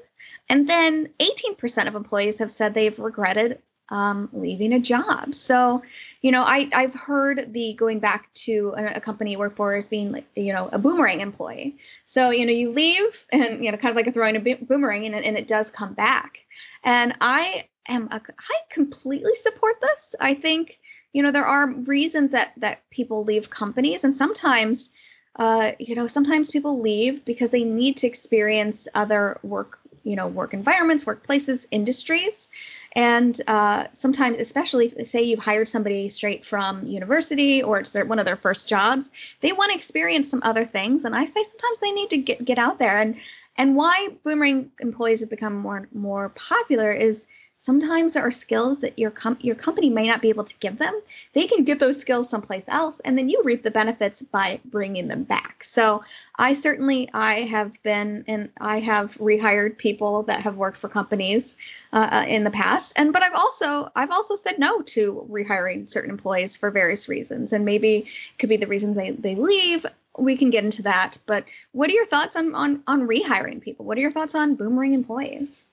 And 0.47 0.67
then 0.67 1.09
18% 1.19 1.87
of 1.87 1.95
employees 1.95 2.39
have 2.39 2.51
said 2.51 2.73
they've 2.73 2.97
regretted 2.97 3.61
um, 3.89 4.29
leaving 4.33 4.73
a 4.73 4.79
job. 4.79 5.35
So, 5.35 5.83
you 6.21 6.31
know, 6.31 6.43
I, 6.43 6.69
I've 6.73 6.93
heard 6.93 7.53
the 7.53 7.73
going 7.73 7.99
back 7.99 8.33
to 8.45 8.73
a, 8.75 8.85
a 8.95 8.99
company 8.99 9.37
work 9.37 9.53
for 9.53 9.75
as 9.75 9.87
being 9.87 10.11
like, 10.11 10.25
you 10.35 10.53
know, 10.53 10.69
a 10.71 10.79
boomerang 10.79 11.21
employee. 11.21 11.77
So, 12.05 12.31
you 12.31 12.45
know, 12.45 12.51
you 12.51 12.71
leave 12.71 13.25
and, 13.31 13.63
you 13.63 13.71
know, 13.71 13.77
kind 13.77 13.91
of 13.91 13.95
like 13.95 14.07
a 14.07 14.11
throwing 14.11 14.35
a 14.35 14.55
boomerang 14.55 15.05
and, 15.05 15.15
and 15.15 15.37
it 15.37 15.47
does 15.47 15.69
come 15.69 15.93
back. 15.93 16.45
And 16.83 17.13
I 17.21 17.65
am, 17.87 18.07
a, 18.11 18.21
I 18.39 18.55
completely 18.69 19.35
support 19.35 19.75
this. 19.81 20.15
I 20.19 20.33
think, 20.33 20.79
you 21.13 21.21
know, 21.21 21.31
there 21.31 21.45
are 21.45 21.69
reasons 21.69 22.31
that, 22.31 22.53
that 22.57 22.89
people 22.89 23.23
leave 23.23 23.49
companies 23.49 24.03
and 24.03 24.13
sometimes, 24.13 24.89
uh, 25.37 25.73
you 25.79 25.95
know, 25.95 26.07
sometimes 26.07 26.49
people 26.49 26.79
leave 26.81 27.23
because 27.23 27.51
they 27.51 27.63
need 27.63 27.97
to 27.97 28.07
experience 28.07 28.87
other 28.95 29.37
work, 29.43 29.79
you 30.03 30.15
know, 30.15 30.27
work 30.27 30.53
environments, 30.53 31.05
workplaces, 31.05 31.65
industries. 31.71 32.47
And 32.95 33.39
uh, 33.45 33.87
sometimes, 33.91 34.37
especially 34.37 35.03
say 35.03 35.23
you've 35.23 35.39
hired 35.39 35.67
somebody 35.67 36.07
straight 36.07 36.45
from 36.45 36.87
university 36.87 37.61
or 37.61 37.79
it's 37.79 37.91
their, 37.91 38.05
one 38.05 38.19
of 38.19 38.25
their 38.25 38.37
first 38.37 38.69
jobs, 38.69 39.11
they 39.41 39.51
want 39.51 39.71
to 39.71 39.75
experience 39.75 40.29
some 40.29 40.41
other 40.43 40.63
things. 40.63 41.03
And 41.03 41.13
I 41.13 41.25
say 41.25 41.43
sometimes 41.43 41.77
they 41.79 41.91
need 41.91 42.09
to 42.11 42.17
get, 42.17 42.45
get 42.45 42.57
out 42.57 42.79
there. 42.79 42.97
And 42.97 43.17
and 43.57 43.75
why 43.75 44.09
boomerang 44.23 44.71
employees 44.79 45.21
have 45.21 45.29
become 45.29 45.55
more 45.55 45.87
more 45.93 46.29
popular 46.29 46.91
is 46.91 47.25
sometimes 47.57 48.13
there 48.13 48.25
are 48.25 48.31
skills 48.31 48.79
that 48.79 48.99
your 48.99 49.11
com- 49.11 49.37
your 49.41 49.55
company 49.55 49.89
may 49.89 50.07
not 50.07 50.21
be 50.21 50.29
able 50.29 50.43
to 50.43 50.55
give 50.59 50.77
them. 50.77 50.99
They 51.33 51.47
can 51.47 51.63
get 51.63 51.79
those 51.79 51.99
skills 51.99 52.29
someplace 52.29 52.65
else, 52.67 52.99
and 52.99 53.17
then 53.17 53.29
you 53.29 53.41
reap 53.43 53.63
the 53.63 53.71
benefits 53.71 54.21
by 54.21 54.59
bringing 54.65 55.07
them 55.07 55.23
back. 55.23 55.63
So 55.63 56.03
I 56.35 56.53
certainly 56.53 57.09
I 57.13 57.41
have 57.55 57.81
been 57.83 58.25
and 58.27 58.51
I 58.59 58.79
have 58.79 59.15
rehired 59.17 59.77
people 59.77 60.23
that 60.23 60.41
have 60.41 60.57
worked 60.57 60.77
for 60.77 60.89
companies 60.89 61.55
uh, 61.91 62.09
uh 62.11 62.25
in 62.27 62.43
the 62.43 62.51
past, 62.51 62.93
and 62.97 63.13
but 63.13 63.23
I've 63.23 63.35
also 63.35 63.91
I've 63.95 64.11
also 64.11 64.35
said 64.35 64.59
no 64.59 64.81
to 64.81 65.27
rehiring 65.29 65.89
certain 65.89 66.11
employees 66.11 66.57
for 66.57 66.71
various 66.71 67.09
reasons, 67.09 67.53
and 67.53 67.65
maybe 67.65 67.97
it 67.97 68.39
could 68.39 68.49
be 68.49 68.57
the 68.57 68.67
reasons 68.67 68.95
they 68.95 69.11
they 69.11 69.35
leave 69.35 69.85
we 70.17 70.37
can 70.37 70.49
get 70.49 70.63
into 70.63 70.83
that. 70.83 71.17
But 71.25 71.45
what 71.71 71.89
are 71.89 71.93
your 71.93 72.05
thoughts 72.05 72.35
on 72.35 72.55
on 72.55 72.83
on 72.87 73.07
rehiring 73.07 73.61
people? 73.61 73.85
What 73.85 73.97
are 73.97 74.01
your 74.01 74.11
thoughts 74.11 74.35
on 74.35 74.55
boomerang 74.55 74.93
employees? 74.93 75.63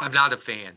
I'm 0.00 0.12
not 0.12 0.32
a 0.32 0.36
fan. 0.36 0.72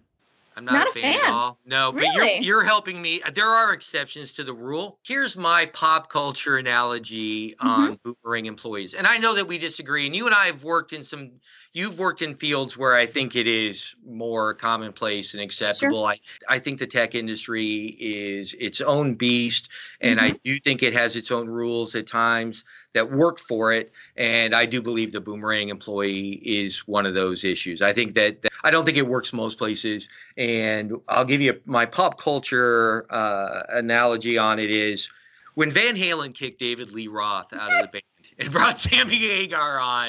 I'm 0.55 0.65
not, 0.65 0.73
not 0.73 0.88
a, 0.89 0.91
fan, 0.91 1.19
fan, 1.19 1.25
at 1.25 1.33
all. 1.33 1.57
No, 1.65 1.91
really? 1.91 2.07
but 2.07 2.15
you're 2.15 2.43
you're 2.43 2.63
helping 2.63 3.01
me. 3.01 3.21
There 3.33 3.47
are 3.47 3.73
exceptions 3.73 4.33
to 4.33 4.43
the 4.43 4.53
rule. 4.53 4.99
Here's 5.03 5.36
my 5.36 5.65
pop 5.65 6.09
culture 6.09 6.57
analogy 6.57 7.51
mm-hmm. 7.51 7.67
on 7.67 7.99
boomerang 8.03 8.45
employees. 8.45 8.93
And 8.93 9.07
I 9.07 9.17
know 9.17 9.36
that 9.36 9.47
we 9.47 9.57
disagree. 9.57 10.05
And 10.05 10.15
you 10.15 10.25
and 10.25 10.36
I 10.36 10.47
have 10.47 10.63
worked 10.63 10.93
in 10.93 11.03
some 11.03 11.31
you've 11.71 11.97
worked 11.97 12.21
in 12.21 12.36
fields 12.36 12.77
where 12.77 12.93
I 12.93 13.07
think 13.07 13.36
it 13.36 13.47
is 13.47 13.95
more 14.05 14.53
commonplace 14.53 15.33
and 15.33 15.41
acceptable. 15.41 16.01
Sure. 16.01 16.07
I 16.07 16.19
I 16.47 16.59
think 16.59 16.79
the 16.79 16.88
tech 16.88 17.15
industry 17.15 17.86
is 17.86 18.53
its 18.53 18.81
own 18.81 19.15
beast 19.15 19.69
and 19.99 20.19
mm-hmm. 20.19 20.36
I 20.36 20.39
do 20.43 20.59
think 20.59 20.83
it 20.83 20.93
has 20.93 21.15
its 21.15 21.31
own 21.31 21.47
rules 21.47 21.95
at 21.95 22.05
times 22.05 22.63
that 22.93 23.12
work 23.12 23.39
for 23.39 23.71
it. 23.71 23.91
And 24.15 24.56
I 24.56 24.65
do 24.65 24.82
believe 24.82 25.12
the 25.12 25.21
boomerang 25.21 25.69
employee 25.69 26.41
is 26.43 26.88
one 26.88 27.06
of 27.06 27.13
those 27.13 27.43
issues. 27.43 27.82
I 27.82 27.93
think 27.93 28.13
that, 28.15 28.41
that 28.43 28.51
I 28.63 28.71
don't 28.71 28.86
think 28.86 28.97
it 28.97 29.08
works 29.08 29.34
most 29.34 29.58
places. 29.58 30.08
And 30.38 30.93
I'll 31.08 31.25
give 31.25 31.41
you 31.41 31.60
my 31.65 31.86
pop 31.86 32.19
culture 32.19 33.06
uh, 33.10 33.63
analogy 33.69 34.38
on 34.38 34.60
it 34.60 34.71
is 34.71 35.10
when 35.56 35.71
Van 35.71 35.95
Halen 35.95 36.34
kicked 36.34 36.60
David 36.60 36.91
Lee 36.91 37.08
Roth 37.08 37.53
out 37.53 37.71
of 37.71 37.82
the 37.82 37.88
band 37.88 38.03
and 38.39 38.51
brought 38.51 38.79
Sammy 38.79 39.15
Hagar 39.15 39.79
on 39.79 40.06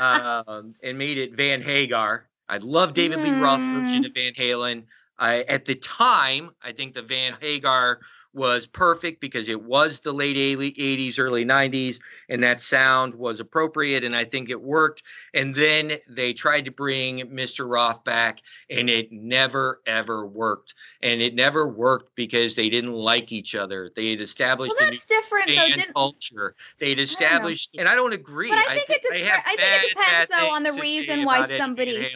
um, 0.00 0.74
and 0.82 0.98
made 0.98 1.18
it 1.18 1.34
Van 1.34 1.62
Hagar. 1.62 2.26
I 2.48 2.58
love 2.58 2.94
David 2.94 3.18
mm. 3.18 3.24
Lee 3.24 3.40
Roth 3.40 3.60
version 3.60 4.04
of 4.04 4.12
Van 4.12 4.32
Halen. 4.32 4.84
I, 5.18 5.42
at 5.42 5.64
the 5.64 5.74
time, 5.74 6.50
I 6.62 6.72
think 6.72 6.94
the 6.94 7.02
Van 7.02 7.34
Hagar 7.40 8.00
was 8.34 8.66
perfect 8.66 9.20
because 9.20 9.48
it 9.48 9.62
was 9.62 10.00
the 10.00 10.12
late 10.12 10.36
80s, 10.36 11.18
early 11.18 11.44
90s, 11.44 11.98
and 12.28 12.42
that 12.42 12.60
sound 12.60 13.14
was 13.14 13.40
appropriate, 13.40 14.04
and 14.04 14.14
I 14.14 14.24
think 14.24 14.50
it 14.50 14.60
worked. 14.60 15.02
And 15.34 15.54
then 15.54 15.92
they 16.08 16.32
tried 16.32 16.66
to 16.66 16.70
bring 16.70 17.20
Mr. 17.30 17.68
Roth 17.68 18.04
back, 18.04 18.40
and 18.70 18.90
it 18.90 19.10
never 19.10 19.80
ever 19.86 20.26
worked. 20.26 20.74
And 21.02 21.22
it 21.22 21.34
never 21.34 21.66
worked 21.66 22.14
because 22.14 22.54
they 22.54 22.68
didn't 22.68 22.92
like 22.92 23.32
each 23.32 23.54
other. 23.54 23.90
They 23.94 24.10
had 24.10 24.20
established 24.20 24.74
well, 24.78 24.90
that's 24.90 25.04
different, 25.04 25.48
though, 25.48 25.92
culture. 25.92 26.54
They 26.78 26.90
had 26.90 26.98
established, 26.98 27.70
I 27.76 27.80
and 27.80 27.88
I 27.88 27.96
don't 27.96 28.12
agree. 28.12 28.50
But 28.50 28.58
I 28.58 28.78
think, 28.78 28.90
I, 28.90 29.16
it, 29.16 29.26
I, 29.26 29.38
I 29.38 29.56
think 29.56 29.84
it 29.84 29.96
depends 29.96 30.30
though 30.30 30.54
on 30.54 30.62
the 30.62 30.72
reason 30.74 31.24
why 31.24 31.46
somebody 31.46 32.12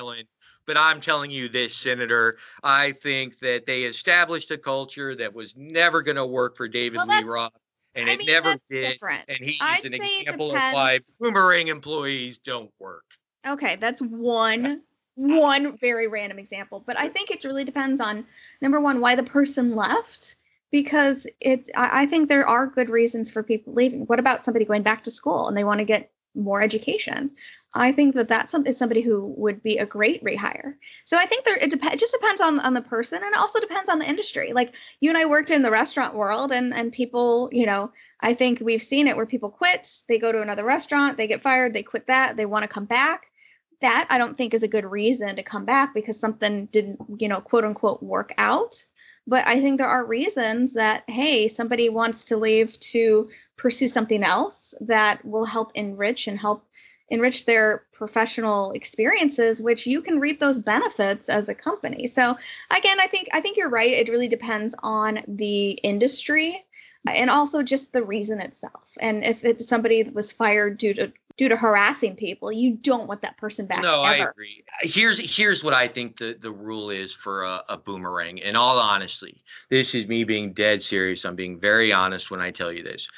but 0.66 0.76
I'm 0.76 1.00
telling 1.00 1.30
you 1.30 1.48
this, 1.48 1.74
Senator. 1.74 2.36
I 2.62 2.92
think 2.92 3.38
that 3.40 3.66
they 3.66 3.82
established 3.84 4.50
a 4.50 4.58
culture 4.58 5.14
that 5.16 5.34
was 5.34 5.56
never 5.56 6.02
going 6.02 6.16
to 6.16 6.26
work 6.26 6.56
for 6.56 6.68
David 6.68 6.98
well, 6.98 7.06
Lee 7.06 7.24
Roth, 7.24 7.52
and 7.94 8.08
I 8.08 8.12
it 8.12 8.18
mean, 8.18 8.26
never 8.28 8.56
did. 8.70 8.92
Different. 8.92 9.24
And 9.28 9.38
he's 9.40 9.60
I'd 9.60 9.84
an 9.84 9.94
example 9.94 10.50
of 10.50 10.56
why 10.56 11.00
boomerang 11.20 11.68
employees 11.68 12.38
don't 12.38 12.70
work. 12.78 13.04
Okay, 13.46 13.76
that's 13.76 14.00
one 14.02 14.82
one 15.14 15.76
very 15.76 16.08
random 16.08 16.38
example, 16.38 16.82
but 16.84 16.98
I 16.98 17.08
think 17.08 17.30
it 17.30 17.44
really 17.44 17.64
depends 17.64 18.00
on 18.00 18.26
number 18.60 18.80
one 18.80 19.00
why 19.00 19.14
the 19.14 19.22
person 19.22 19.74
left 19.74 20.36
because 20.70 21.26
it 21.40 21.68
I 21.76 22.06
think 22.06 22.28
there 22.28 22.48
are 22.48 22.66
good 22.66 22.88
reasons 22.88 23.30
for 23.30 23.42
people 23.42 23.74
leaving. 23.74 24.06
What 24.06 24.18
about 24.18 24.44
somebody 24.44 24.64
going 24.64 24.82
back 24.82 25.04
to 25.04 25.10
school 25.10 25.48
and 25.48 25.56
they 25.56 25.64
want 25.64 25.80
to 25.80 25.84
get 25.84 26.10
more 26.34 26.62
education? 26.62 27.32
I 27.74 27.92
think 27.92 28.14
that 28.16 28.28
that 28.28 28.52
is 28.66 28.76
somebody 28.76 29.00
who 29.00 29.34
would 29.38 29.62
be 29.62 29.78
a 29.78 29.86
great 29.86 30.22
rehire. 30.22 30.74
So 31.04 31.16
I 31.16 31.24
think 31.24 31.44
there 31.44 31.56
it, 31.56 31.70
dep- 31.70 31.92
it 31.92 31.98
just 31.98 32.12
depends 32.12 32.40
on 32.40 32.60
on 32.60 32.74
the 32.74 32.82
person 32.82 33.22
and 33.22 33.32
it 33.32 33.38
also 33.38 33.60
depends 33.60 33.88
on 33.88 33.98
the 33.98 34.08
industry. 34.08 34.52
Like 34.52 34.74
you 35.00 35.08
and 35.08 35.16
I 35.16 35.24
worked 35.24 35.50
in 35.50 35.62
the 35.62 35.70
restaurant 35.70 36.14
world 36.14 36.52
and 36.52 36.74
and 36.74 36.92
people, 36.92 37.48
you 37.50 37.64
know, 37.64 37.92
I 38.20 38.34
think 38.34 38.60
we've 38.60 38.82
seen 38.82 39.08
it 39.08 39.16
where 39.16 39.26
people 39.26 39.50
quit, 39.50 39.88
they 40.06 40.18
go 40.18 40.30
to 40.30 40.42
another 40.42 40.64
restaurant, 40.64 41.16
they 41.16 41.28
get 41.28 41.42
fired, 41.42 41.72
they 41.72 41.82
quit 41.82 42.08
that, 42.08 42.36
they 42.36 42.46
want 42.46 42.64
to 42.64 42.68
come 42.68 42.84
back. 42.84 43.26
That 43.80 44.06
I 44.10 44.18
don't 44.18 44.36
think 44.36 44.54
is 44.54 44.62
a 44.62 44.68
good 44.68 44.84
reason 44.84 45.36
to 45.36 45.42
come 45.42 45.64
back 45.64 45.92
because 45.94 46.20
something 46.20 46.66
didn't, 46.66 47.00
you 47.18 47.28
know, 47.28 47.40
quote 47.40 47.64
unquote 47.64 48.02
work 48.02 48.32
out. 48.36 48.84
But 49.26 49.46
I 49.46 49.60
think 49.60 49.78
there 49.78 49.88
are 49.88 50.04
reasons 50.04 50.74
that 50.74 51.04
hey, 51.08 51.48
somebody 51.48 51.88
wants 51.88 52.26
to 52.26 52.36
leave 52.36 52.78
to 52.80 53.30
pursue 53.56 53.88
something 53.88 54.22
else 54.22 54.74
that 54.82 55.24
will 55.24 55.44
help 55.44 55.72
enrich 55.74 56.26
and 56.26 56.38
help 56.38 56.66
enrich 57.12 57.44
their 57.44 57.84
professional 57.92 58.72
experiences 58.72 59.60
which 59.60 59.86
you 59.86 60.00
can 60.00 60.18
reap 60.18 60.40
those 60.40 60.58
benefits 60.58 61.28
as 61.28 61.48
a 61.48 61.54
company. 61.54 62.08
So 62.08 62.36
again 62.70 62.98
i 63.00 63.06
think 63.06 63.28
i 63.32 63.40
think 63.40 63.58
you're 63.58 63.68
right. 63.68 63.90
It 63.90 64.08
really 64.08 64.28
depends 64.28 64.74
on 64.82 65.20
the 65.28 65.72
industry 65.72 66.64
uh, 67.06 67.10
and 67.10 67.28
also 67.28 67.62
just 67.62 67.92
the 67.92 68.02
reason 68.02 68.40
itself. 68.40 68.96
And 68.98 69.24
if 69.24 69.44
it's 69.44 69.68
somebody 69.68 70.02
that 70.02 70.14
was 70.14 70.32
fired 70.32 70.78
due 70.78 70.94
to 70.94 71.12
due 71.36 71.48
to 71.48 71.56
harassing 71.56 72.14
people 72.14 72.52
you 72.52 72.74
don't 72.74 73.08
want 73.08 73.22
that 73.22 73.38
person 73.38 73.64
back 73.66 73.82
no 73.82 74.02
ever. 74.02 74.24
i 74.24 74.30
agree. 74.30 74.62
Here's 74.80 75.18
here's 75.36 75.64
what 75.64 75.74
i 75.74 75.88
think 75.88 76.18
the 76.18 76.36
the 76.38 76.52
rule 76.52 76.90
is 76.90 77.14
for 77.14 77.44
a, 77.44 77.62
a 77.70 77.76
boomerang. 77.78 78.38
In 78.38 78.56
all 78.56 78.78
honesty 78.78 79.44
this 79.70 79.94
is 79.94 80.06
me 80.06 80.24
being 80.24 80.52
dead 80.52 80.82
serious. 80.82 81.24
I'm 81.24 81.36
being 81.36 81.60
very 81.60 81.92
honest 81.92 82.30
when 82.30 82.40
i 82.40 82.50
tell 82.50 82.72
you 82.72 82.82
this 82.82 83.08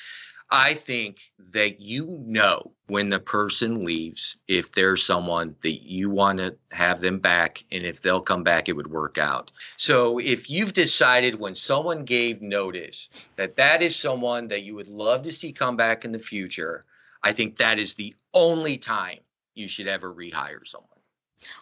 I 0.55 0.75
think 0.75 1.33
that 1.51 1.81
you 1.81 2.07
know 2.25 2.71
when 2.87 3.09
the 3.09 3.19
person 3.19 3.85
leaves 3.85 4.39
if 4.47 4.71
there's 4.71 5.05
someone 5.05 5.57
that 5.63 5.83
you 5.83 6.11
want 6.11 6.39
to 6.39 6.57
have 6.71 7.01
them 7.01 7.19
back 7.19 7.65
and 7.73 7.85
if 7.85 8.01
they'll 8.01 8.21
come 8.21 8.45
back 8.45 8.69
it 8.69 8.77
would 8.77 8.87
work 8.87 9.19
out. 9.19 9.51
So 9.77 10.19
if 10.19 10.51
you've 10.51 10.73
decided 10.73 11.35
when 11.35 11.57
someone 11.57 12.05
gave 12.05 12.41
notice 12.41 13.09
that 13.35 13.57
that 13.57 13.83
is 13.83 13.97
someone 13.97 14.47
that 14.49 14.63
you 14.63 14.77
would 14.77 14.89
love 14.89 15.25
to 15.25 15.33
see 15.33 15.51
come 15.51 15.77
back 15.77 16.05
in 16.05 16.13
the 16.13 16.21
future, 16.21 16.85
I 17.21 17.33
think 17.33 17.57
that 17.57 17.81
is 17.81 17.97
the 17.97 18.15
only 18.33 18.79
time 18.79 19.19
you 19.57 19.67
should 19.67 19.89
ever 19.89 20.15
rehire 20.15 20.65
someone. 20.65 20.89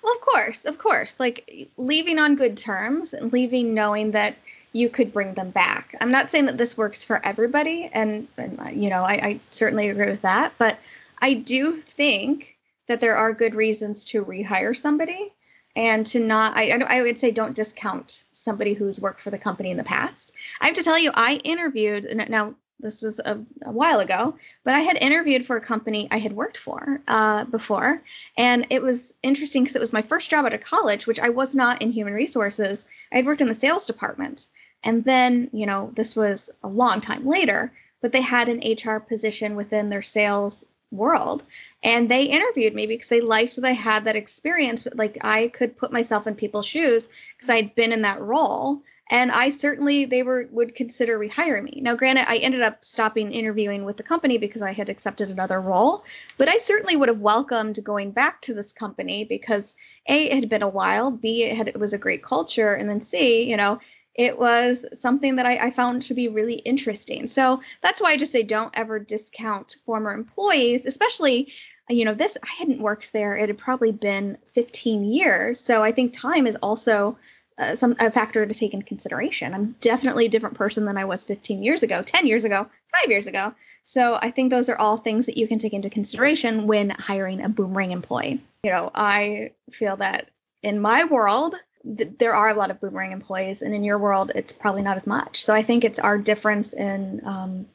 Well, 0.02 0.14
of 0.14 0.20
course, 0.20 0.66
of 0.66 0.76
course. 0.76 1.18
Like 1.18 1.70
leaving 1.78 2.18
on 2.18 2.36
good 2.36 2.58
terms 2.58 3.14
and 3.14 3.32
leaving 3.32 3.72
knowing 3.72 4.10
that 4.10 4.36
you 4.72 4.88
could 4.88 5.12
bring 5.12 5.34
them 5.34 5.50
back. 5.50 5.94
I'm 6.00 6.12
not 6.12 6.30
saying 6.30 6.46
that 6.46 6.58
this 6.58 6.76
works 6.76 7.04
for 7.04 7.20
everybody, 7.24 7.90
and, 7.92 8.26
and 8.36 8.82
you 8.82 8.90
know, 8.90 9.02
I, 9.02 9.12
I 9.12 9.40
certainly 9.50 9.88
agree 9.88 10.10
with 10.10 10.22
that, 10.22 10.54
but 10.58 10.78
I 11.20 11.34
do 11.34 11.76
think 11.76 12.56
that 12.88 13.00
there 13.00 13.16
are 13.16 13.32
good 13.32 13.54
reasons 13.54 14.06
to 14.06 14.24
rehire 14.24 14.76
somebody 14.76 15.32
and 15.74 16.06
to 16.06 16.20
not 16.20 16.56
I, 16.56 16.70
I 16.86 17.02
would 17.02 17.18
say 17.18 17.30
don't 17.30 17.56
discount 17.56 18.24
somebody 18.32 18.74
who's 18.74 19.00
worked 19.00 19.20
for 19.20 19.30
the 19.30 19.38
company 19.38 19.70
in 19.70 19.76
the 19.76 19.84
past 19.84 20.32
i 20.60 20.66
have 20.66 20.76
to 20.76 20.82
tell 20.82 20.98
you 20.98 21.10
i 21.14 21.36
interviewed 21.36 22.28
now 22.28 22.54
this 22.80 23.00
was 23.00 23.20
a, 23.20 23.40
a 23.64 23.70
while 23.70 24.00
ago 24.00 24.36
but 24.64 24.74
i 24.74 24.80
had 24.80 24.98
interviewed 25.00 25.46
for 25.46 25.56
a 25.56 25.60
company 25.60 26.08
i 26.10 26.18
had 26.18 26.32
worked 26.32 26.58
for 26.58 27.00
uh, 27.08 27.44
before 27.44 28.02
and 28.36 28.66
it 28.70 28.82
was 28.82 29.14
interesting 29.22 29.62
because 29.62 29.76
it 29.76 29.80
was 29.80 29.92
my 29.92 30.02
first 30.02 30.30
job 30.30 30.44
out 30.44 30.52
of 30.52 30.62
college 30.62 31.06
which 31.06 31.20
i 31.20 31.30
was 31.30 31.54
not 31.54 31.80
in 31.80 31.92
human 31.92 32.12
resources 32.12 32.84
i 33.12 33.16
had 33.16 33.26
worked 33.26 33.40
in 33.40 33.48
the 33.48 33.54
sales 33.54 33.86
department 33.86 34.48
and 34.84 35.04
then, 35.04 35.50
you 35.52 35.66
know, 35.66 35.90
this 35.94 36.16
was 36.16 36.50
a 36.62 36.68
long 36.68 37.00
time 37.00 37.26
later, 37.26 37.72
but 38.00 38.12
they 38.12 38.20
had 38.20 38.48
an 38.48 38.62
HR 38.62 38.98
position 38.98 39.54
within 39.54 39.90
their 39.90 40.02
sales 40.02 40.64
world. 40.90 41.42
And 41.82 42.08
they 42.08 42.24
interviewed 42.24 42.74
me 42.74 42.86
because 42.86 43.08
they 43.08 43.20
liked 43.20 43.56
that 43.56 43.64
I 43.64 43.72
had 43.72 44.04
that 44.04 44.16
experience, 44.16 44.82
but 44.82 44.96
like 44.96 45.18
I 45.22 45.48
could 45.48 45.76
put 45.76 45.92
myself 45.92 46.26
in 46.26 46.34
people's 46.34 46.66
shoes 46.66 47.08
because 47.36 47.50
I'd 47.50 47.74
been 47.74 47.92
in 47.92 48.02
that 48.02 48.20
role. 48.20 48.82
And 49.10 49.30
I 49.30 49.50
certainly 49.50 50.04
they 50.06 50.22
were 50.22 50.48
would 50.52 50.74
consider 50.74 51.18
rehiring 51.18 51.64
me. 51.64 51.80
Now, 51.82 51.96
granted, 51.96 52.24
I 52.28 52.36
ended 52.36 52.62
up 52.62 52.84
stopping 52.84 53.32
interviewing 53.32 53.84
with 53.84 53.96
the 53.96 54.02
company 54.02 54.38
because 54.38 54.62
I 54.62 54.72
had 54.72 54.88
accepted 54.88 55.28
another 55.28 55.60
role, 55.60 56.04
but 56.38 56.48
I 56.48 56.56
certainly 56.56 56.96
would 56.96 57.08
have 57.08 57.18
welcomed 57.18 57.82
going 57.84 58.12
back 58.12 58.40
to 58.42 58.54
this 58.54 58.72
company 58.72 59.24
because 59.24 59.76
A, 60.06 60.30
it 60.30 60.34
had 60.34 60.48
been 60.48 60.62
a 60.62 60.68
while, 60.68 61.10
B, 61.10 61.42
it 61.42 61.56
had 61.56 61.68
it 61.68 61.80
was 61.80 61.92
a 61.92 61.98
great 61.98 62.22
culture, 62.22 62.72
and 62.72 62.88
then 62.88 63.00
C, 63.00 63.50
you 63.50 63.56
know, 63.56 63.80
it 64.14 64.38
was 64.38 64.84
something 65.00 65.36
that 65.36 65.46
I, 65.46 65.56
I, 65.56 65.70
found 65.70 66.02
to 66.02 66.14
be 66.14 66.28
really 66.28 66.54
interesting. 66.54 67.26
So 67.26 67.62
that's 67.80 68.00
why 68.00 68.10
I 68.10 68.16
just 68.16 68.32
say 68.32 68.42
don't 68.42 68.76
ever 68.76 68.98
discount 68.98 69.76
former 69.86 70.12
employees, 70.12 70.84
especially, 70.84 71.52
you 71.88 72.04
know, 72.04 72.14
this, 72.14 72.36
I 72.42 72.48
hadn't 72.58 72.80
worked 72.80 73.12
there. 73.12 73.36
It 73.36 73.48
had 73.48 73.58
probably 73.58 73.92
been 73.92 74.36
15 74.48 75.04
years. 75.04 75.60
So 75.60 75.82
I 75.82 75.92
think 75.92 76.12
time 76.12 76.46
is 76.46 76.56
also 76.56 77.16
uh, 77.58 77.74
some 77.74 77.96
a 78.00 78.10
factor 78.10 78.44
to 78.44 78.54
take 78.54 78.74
into 78.74 78.86
consideration. 78.86 79.54
I'm 79.54 79.76
definitely 79.80 80.26
a 80.26 80.30
different 80.30 80.56
person 80.56 80.84
than 80.84 80.98
I 80.98 81.04
was 81.04 81.24
15 81.24 81.62
years 81.62 81.82
ago, 81.82 82.02
10 82.02 82.26
years 82.26 82.44
ago, 82.44 82.68
five 82.92 83.10
years 83.10 83.26
ago. 83.26 83.54
So 83.84 84.18
I 84.20 84.30
think 84.30 84.50
those 84.50 84.68
are 84.68 84.78
all 84.78 84.96
things 84.96 85.26
that 85.26 85.36
you 85.36 85.48
can 85.48 85.58
take 85.58 85.72
into 85.72 85.90
consideration 85.90 86.66
when 86.66 86.90
hiring 86.90 87.42
a 87.42 87.48
boomerang 87.48 87.92
employee. 87.92 88.40
You 88.62 88.70
know, 88.70 88.90
I 88.94 89.52
feel 89.70 89.96
that 89.96 90.30
in 90.62 90.80
my 90.80 91.04
world, 91.04 91.56
th- 91.84 92.10
there 92.18 92.34
are 92.34 92.48
a 92.48 92.54
lot 92.54 92.70
of 92.70 92.80
boomerang 92.80 93.12
employees, 93.12 93.62
and 93.62 93.74
in 93.74 93.84
your 93.84 93.98
world, 93.98 94.32
it's 94.34 94.52
probably 94.52 94.82
not 94.82 94.96
as 94.96 95.06
much. 95.06 95.42
So 95.42 95.54
I 95.54 95.62
think 95.62 95.84
it's 95.84 95.98
our 95.98 96.18
difference 96.18 96.72
in 96.72 97.22
um, 97.24 97.66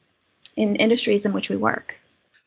in 0.56 0.76
industries 0.76 1.26
in 1.26 1.32
which 1.32 1.48
we 1.48 1.56
work. 1.56 2.00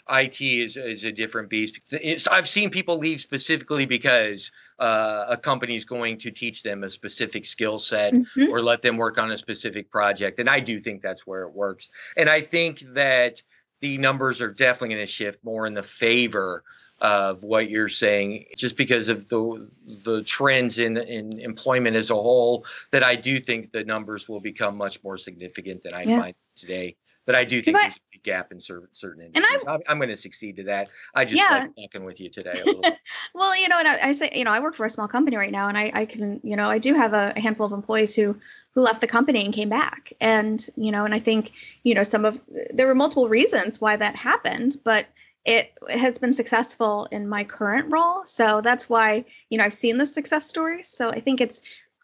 IT 0.09 0.41
is, 0.41 0.77
is 0.77 1.05
a 1.05 1.11
different 1.11 1.49
beast. 1.49 1.79
It's, 1.93 2.27
I've 2.27 2.47
seen 2.47 2.69
people 2.69 2.97
leave 2.97 3.21
specifically 3.21 3.85
because 3.85 4.51
uh, 4.77 5.25
a 5.29 5.37
company 5.37 5.75
is 5.75 5.85
going 5.85 6.17
to 6.19 6.31
teach 6.31 6.63
them 6.63 6.83
a 6.83 6.89
specific 6.89 7.45
skill 7.45 7.79
set 7.79 8.13
mm-hmm. 8.13 8.51
or 8.51 8.61
let 8.61 8.81
them 8.81 8.97
work 8.97 9.17
on 9.17 9.31
a 9.31 9.37
specific 9.37 9.89
project. 9.89 10.39
And 10.39 10.49
I 10.49 10.59
do 10.59 10.79
think 10.79 11.01
that's 11.01 11.25
where 11.25 11.43
it 11.43 11.53
works. 11.53 11.89
And 12.17 12.29
I 12.29 12.41
think 12.41 12.79
that 12.93 13.41
the 13.81 13.97
numbers 13.97 14.41
are 14.41 14.51
definitely 14.51 14.95
going 14.95 15.05
to 15.05 15.11
shift 15.11 15.43
more 15.43 15.65
in 15.65 15.73
the 15.73 15.83
favor 15.83 16.63
of 16.99 17.43
what 17.43 17.69
you're 17.69 17.87
saying 17.87 18.45
just 18.55 18.77
because 18.77 19.09
of 19.09 19.27
the 19.27 19.67
the 20.05 20.21
trends 20.21 20.77
in 20.77 20.97
in 20.97 21.39
employment 21.39 21.95
as 21.95 22.11
a 22.11 22.15
whole 22.15 22.63
that 22.91 23.03
I 23.03 23.15
do 23.15 23.39
think 23.39 23.71
the 23.71 23.83
numbers 23.83 24.29
will 24.29 24.39
become 24.39 24.77
much 24.77 25.03
more 25.03 25.17
significant 25.17 25.81
than 25.83 25.95
I 25.95 26.03
yeah. 26.03 26.19
find 26.19 26.35
today 26.55 26.95
but 27.25 27.35
I 27.35 27.43
do 27.43 27.61
think 27.61 27.77
I, 27.77 27.83
there's 27.83 27.97
a 27.97 27.99
big 28.11 28.23
gap 28.23 28.51
in 28.51 28.59
certain 28.59 28.87
certain 28.91 29.25
industries. 29.25 29.61
And 29.61 29.69
I'm, 29.69 29.81
I'm 29.87 29.97
going 29.97 30.09
to 30.09 30.17
succeed 30.17 30.57
to 30.57 30.63
that. 30.63 30.89
I 31.13 31.25
just 31.25 31.41
yeah. 31.41 31.59
like 31.59 31.75
talking 31.75 32.05
with 32.05 32.19
you 32.19 32.29
today. 32.29 32.61
well, 33.33 33.55
you 33.55 33.69
know, 33.69 33.79
and 33.79 33.87
I, 33.87 34.09
I, 34.09 34.11
say, 34.13 34.31
you 34.33 34.43
know, 34.43 34.51
I 34.51 34.59
work 34.59 34.75
for 34.75 34.85
a 34.85 34.89
small 34.89 35.07
company 35.07 35.37
right 35.37 35.51
now, 35.51 35.69
and 35.69 35.77
I, 35.77 35.91
I 35.93 36.05
can, 36.05 36.41
you 36.43 36.55
know, 36.55 36.69
I 36.69 36.79
do 36.79 36.93
have 36.93 37.13
a, 37.13 37.39
handful 37.39 37.65
of 37.65 37.71
employees 37.71 38.15
who 38.15 38.37
who 38.73 38.81
left 38.81 39.01
the 39.01 39.07
company 39.07 39.45
and 39.45 39.53
came 39.53 39.69
back, 39.69 40.13
and 40.19 40.65
you 40.75 40.91
know, 40.91 41.05
and 41.05 41.13
I 41.13 41.19
think, 41.19 41.51
you 41.83 41.95
know, 41.95 42.03
some 42.03 42.25
of 42.25 42.39
there 42.73 42.87
were 42.87 42.95
multiple 42.95 43.27
reasons 43.27 43.81
why 43.81 43.95
that 43.95 44.15
happened, 44.15 44.77
but 44.83 45.07
it 45.45 45.73
has 45.89 46.19
been 46.19 46.33
successful 46.33 47.07
in 47.11 47.27
my 47.27 47.43
current 47.43 47.91
role. 47.91 48.25
So 48.25 48.61
that's 48.61 48.87
why, 48.87 49.25
you 49.49 49.57
know, 49.57 49.63
I've 49.63 49.73
seen 49.73 49.97
the 49.97 50.05
success 50.05 50.47
stories. 50.47 50.87
So 50.87 51.09
I 51.09 51.19
think 51.19 51.41
it's 51.41 51.61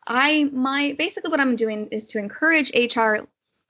I 0.07 0.45
my 0.45 0.95
basically 0.97 1.29
what 1.29 1.39
I'm 1.39 1.55
doing 1.55 1.89
is 1.91 2.09
to 2.09 2.19
encourage 2.19 2.71
HR 2.71 3.27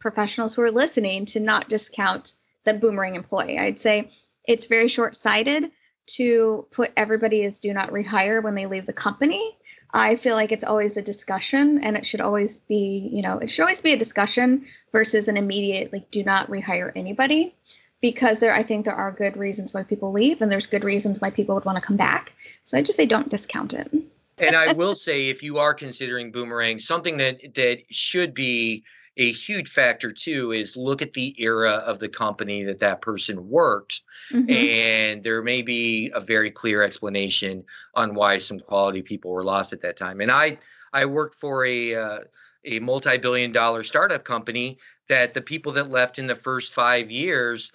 professionals 0.10 0.56
who 0.56 0.62
are 0.62 0.72
listening 0.72 1.26
to 1.26 1.42
not 1.42 1.68
discount 1.68 2.34
the 2.64 2.74
boomerang 2.74 3.16
employee. 3.16 3.60
I'd 3.60 3.78
say 3.78 4.10
it's 4.46 4.68
very 4.68 4.88
short 4.88 5.18
sighted 5.18 5.70
to 6.08 6.66
put 6.72 6.94
everybody 6.96 7.44
as 7.44 7.60
do 7.60 7.74
not 7.74 7.90
rehire 7.90 8.42
when 8.42 8.56
they 8.56 8.68
leave 8.68 8.86
the 8.86 8.94
company. 8.94 9.58
I 9.94 10.16
feel 10.16 10.36
like 10.36 10.54
it's 10.54 10.64
always 10.64 10.96
a 10.96 11.02
discussion 11.02 11.84
and 11.84 11.98
it 11.98 12.06
should 12.06 12.22
always 12.22 12.58
be, 12.58 13.10
you 13.12 13.22
know, 13.22 13.40
it 13.40 13.50
should 13.50 13.64
always 13.64 13.82
be 13.82 13.92
a 13.92 13.98
discussion 13.98 14.66
versus 14.94 15.28
an 15.28 15.36
immediate 15.36 15.92
like 15.92 16.10
do 16.10 16.24
not 16.24 16.50
rehire 16.50 16.90
anybody 16.96 17.54
because 18.00 18.40
there 18.40 18.54
I 18.54 18.64
think 18.64 18.86
there 18.86 18.96
are 18.96 19.12
good 19.12 19.36
reasons 19.36 19.74
why 19.74 19.84
people 19.84 20.14
leave 20.14 20.42
and 20.42 20.50
there's 20.50 20.68
good 20.68 20.86
reasons 20.86 21.20
why 21.20 21.32
people 21.32 21.56
would 21.56 21.66
want 21.66 21.78
to 21.78 21.82
come 21.82 21.98
back. 21.98 22.32
So 22.64 22.78
I 22.78 22.82
just 22.82 22.96
say 22.96 23.06
don't 23.06 23.30
discount 23.30 23.74
it. 23.74 23.92
and 24.38 24.56
I 24.56 24.72
will 24.74 24.96
say 24.96 25.28
if 25.28 25.44
you 25.44 25.58
are 25.58 25.74
considering 25.74 26.32
boomerang, 26.32 26.80
something 26.80 27.18
that 27.18 27.56
that 27.56 27.82
should 27.90 28.34
be 28.34 28.84
a 29.18 29.32
huge 29.32 29.70
factor 29.70 30.12
too 30.12 30.52
is 30.52 30.78
look 30.78 31.02
at 31.02 31.14
the 31.14 31.36
era 31.42 31.72
of 31.72 32.00
the 32.00 32.08
company 32.08 32.66
that 32.66 32.80
that 32.80 33.02
person 33.02 33.50
worked 33.50 34.02
mm-hmm. 34.32 34.50
and 34.50 35.24
there 35.24 35.42
may 35.42 35.64
be 35.64 36.12
a 36.14 36.22
very 36.22 36.52
clear 36.52 36.82
explanation 36.84 37.64
on 37.96 38.14
why 38.14 38.38
some 38.38 38.60
quality 38.60 39.02
people 39.02 39.32
were 39.32 39.44
lost 39.44 39.74
at 39.74 39.82
that 39.82 39.98
time 39.98 40.22
and 40.22 40.32
i 40.32 40.58
i 40.94 41.06
worked 41.06 41.36
for 41.36 41.66
a 41.66 41.96
uh, 41.96 42.20
a 42.64 42.80
multi-billion 42.80 43.52
dollar 43.52 43.84
startup 43.84 44.24
company 44.24 44.78
that 45.10 45.34
the 45.34 45.42
people 45.42 45.74
that 45.74 45.90
left 45.90 46.20
in 46.20 46.28
the 46.28 46.36
first 46.36 46.74
5 46.74 47.12
years 47.12 47.72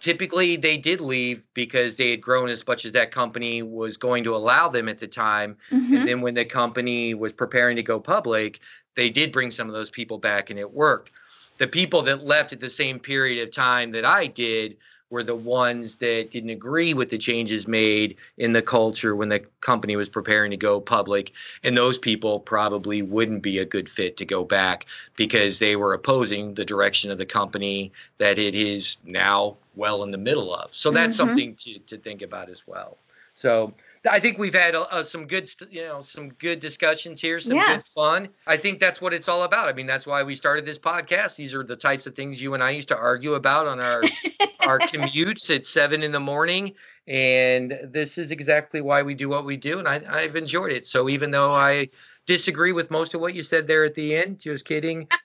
typically 0.00 0.56
they 0.56 0.76
did 0.76 1.00
leave 1.00 1.46
because 1.54 1.96
they 1.96 2.10
had 2.10 2.20
grown 2.20 2.48
as 2.48 2.66
much 2.66 2.84
as 2.84 2.92
that 2.92 3.10
company 3.10 3.62
was 3.62 3.96
going 3.96 4.24
to 4.24 4.36
allow 4.36 4.68
them 4.68 4.88
at 4.88 4.98
the 4.98 5.06
time 5.06 5.56
mm-hmm. 5.70 5.94
and 5.94 6.08
then 6.08 6.20
when 6.20 6.34
the 6.34 6.44
company 6.44 7.14
was 7.14 7.32
preparing 7.32 7.76
to 7.76 7.82
go 7.82 8.00
public 8.00 8.60
they 8.94 9.10
did 9.10 9.32
bring 9.32 9.50
some 9.50 9.68
of 9.68 9.74
those 9.74 9.90
people 9.90 10.18
back 10.18 10.50
and 10.50 10.58
it 10.58 10.72
worked. 10.72 11.12
The 11.58 11.68
people 11.68 12.02
that 12.02 12.24
left 12.24 12.52
at 12.52 12.60
the 12.60 12.70
same 12.70 12.98
period 12.98 13.42
of 13.42 13.52
time 13.52 13.92
that 13.92 14.04
I 14.04 14.26
did 14.26 14.76
were 15.10 15.22
the 15.22 15.36
ones 15.36 15.96
that 15.96 16.30
didn't 16.32 16.50
agree 16.50 16.92
with 16.92 17.08
the 17.08 17.18
changes 17.18 17.68
made 17.68 18.16
in 18.36 18.52
the 18.52 18.62
culture 18.62 19.14
when 19.14 19.28
the 19.28 19.40
company 19.60 19.94
was 19.94 20.08
preparing 20.08 20.50
to 20.50 20.56
go 20.56 20.80
public. 20.80 21.32
And 21.62 21.76
those 21.76 21.98
people 21.98 22.40
probably 22.40 23.02
wouldn't 23.02 23.42
be 23.42 23.58
a 23.58 23.64
good 23.64 23.88
fit 23.88 24.16
to 24.16 24.24
go 24.24 24.42
back 24.42 24.86
because 25.14 25.60
they 25.60 25.76
were 25.76 25.94
opposing 25.94 26.54
the 26.54 26.64
direction 26.64 27.12
of 27.12 27.18
the 27.18 27.26
company 27.26 27.92
that 28.18 28.38
it 28.38 28.56
is 28.56 28.96
now 29.04 29.56
well 29.76 30.02
in 30.02 30.10
the 30.10 30.18
middle 30.18 30.52
of. 30.52 30.74
So 30.74 30.90
that's 30.90 31.16
mm-hmm. 31.16 31.28
something 31.28 31.54
to, 31.56 31.78
to 31.78 31.98
think 31.98 32.22
about 32.22 32.48
as 32.48 32.66
well. 32.66 32.98
So 33.36 33.74
I 34.10 34.20
think 34.20 34.38
we've 34.38 34.54
had 34.54 34.74
uh, 34.74 35.02
some 35.02 35.26
good, 35.26 35.48
you 35.70 35.82
know, 35.82 36.00
some 36.02 36.30
good 36.30 36.60
discussions 36.60 37.20
here, 37.20 37.40
some 37.40 37.56
yes. 37.56 37.68
good 37.68 37.82
fun. 37.82 38.28
I 38.46 38.56
think 38.56 38.78
that's 38.78 39.00
what 39.00 39.14
it's 39.14 39.28
all 39.28 39.44
about. 39.44 39.68
I 39.68 39.72
mean, 39.72 39.86
that's 39.86 40.06
why 40.06 40.22
we 40.24 40.34
started 40.34 40.66
this 40.66 40.78
podcast. 40.78 41.36
These 41.36 41.54
are 41.54 41.64
the 41.64 41.76
types 41.76 42.06
of 42.06 42.14
things 42.14 42.40
you 42.40 42.54
and 42.54 42.62
I 42.62 42.70
used 42.70 42.88
to 42.88 42.96
argue 42.96 43.34
about 43.34 43.66
on 43.66 43.80
our 43.80 44.02
our 44.66 44.78
commutes 44.78 45.54
at 45.54 45.64
seven 45.64 46.02
in 46.02 46.12
the 46.12 46.20
morning, 46.20 46.74
and 47.06 47.78
this 47.84 48.18
is 48.18 48.30
exactly 48.30 48.80
why 48.80 49.02
we 49.02 49.14
do 49.14 49.28
what 49.28 49.44
we 49.44 49.56
do. 49.56 49.78
And 49.78 49.88
I, 49.88 50.02
I've 50.08 50.36
enjoyed 50.36 50.72
it. 50.72 50.86
So 50.86 51.08
even 51.08 51.30
though 51.30 51.52
I 51.52 51.88
disagree 52.26 52.72
with 52.72 52.90
most 52.90 53.14
of 53.14 53.20
what 53.20 53.34
you 53.34 53.42
said 53.42 53.66
there 53.66 53.84
at 53.84 53.94
the 53.94 54.16
end, 54.16 54.40
just 54.40 54.64
kidding. 54.64 55.08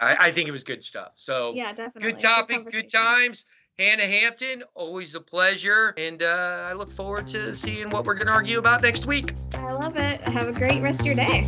I, 0.00 0.16
I, 0.20 0.30
think 0.32 0.48
it 0.48 0.52
was 0.52 0.64
good 0.64 0.84
stuff. 0.84 1.12
So 1.14 1.54
yeah, 1.54 1.72
definitely. 1.72 2.12
Good 2.12 2.20
topic, 2.20 2.64
good, 2.64 2.72
good 2.72 2.90
times. 2.90 3.46
Hannah 3.78 4.06
Hampton, 4.06 4.64
always 4.74 5.14
a 5.14 5.20
pleasure. 5.20 5.92
And 5.98 6.22
uh, 6.22 6.68
I 6.70 6.72
look 6.72 6.90
forward 6.90 7.28
to 7.28 7.54
seeing 7.54 7.90
what 7.90 8.06
we're 8.06 8.14
going 8.14 8.28
to 8.28 8.32
argue 8.32 8.58
about 8.58 8.80
next 8.80 9.04
week. 9.04 9.34
I 9.54 9.72
love 9.72 9.98
it. 9.98 10.18
Have 10.22 10.48
a 10.48 10.52
great 10.52 10.80
rest 10.80 11.00
of 11.00 11.06
your 11.06 11.14
day. 11.14 11.42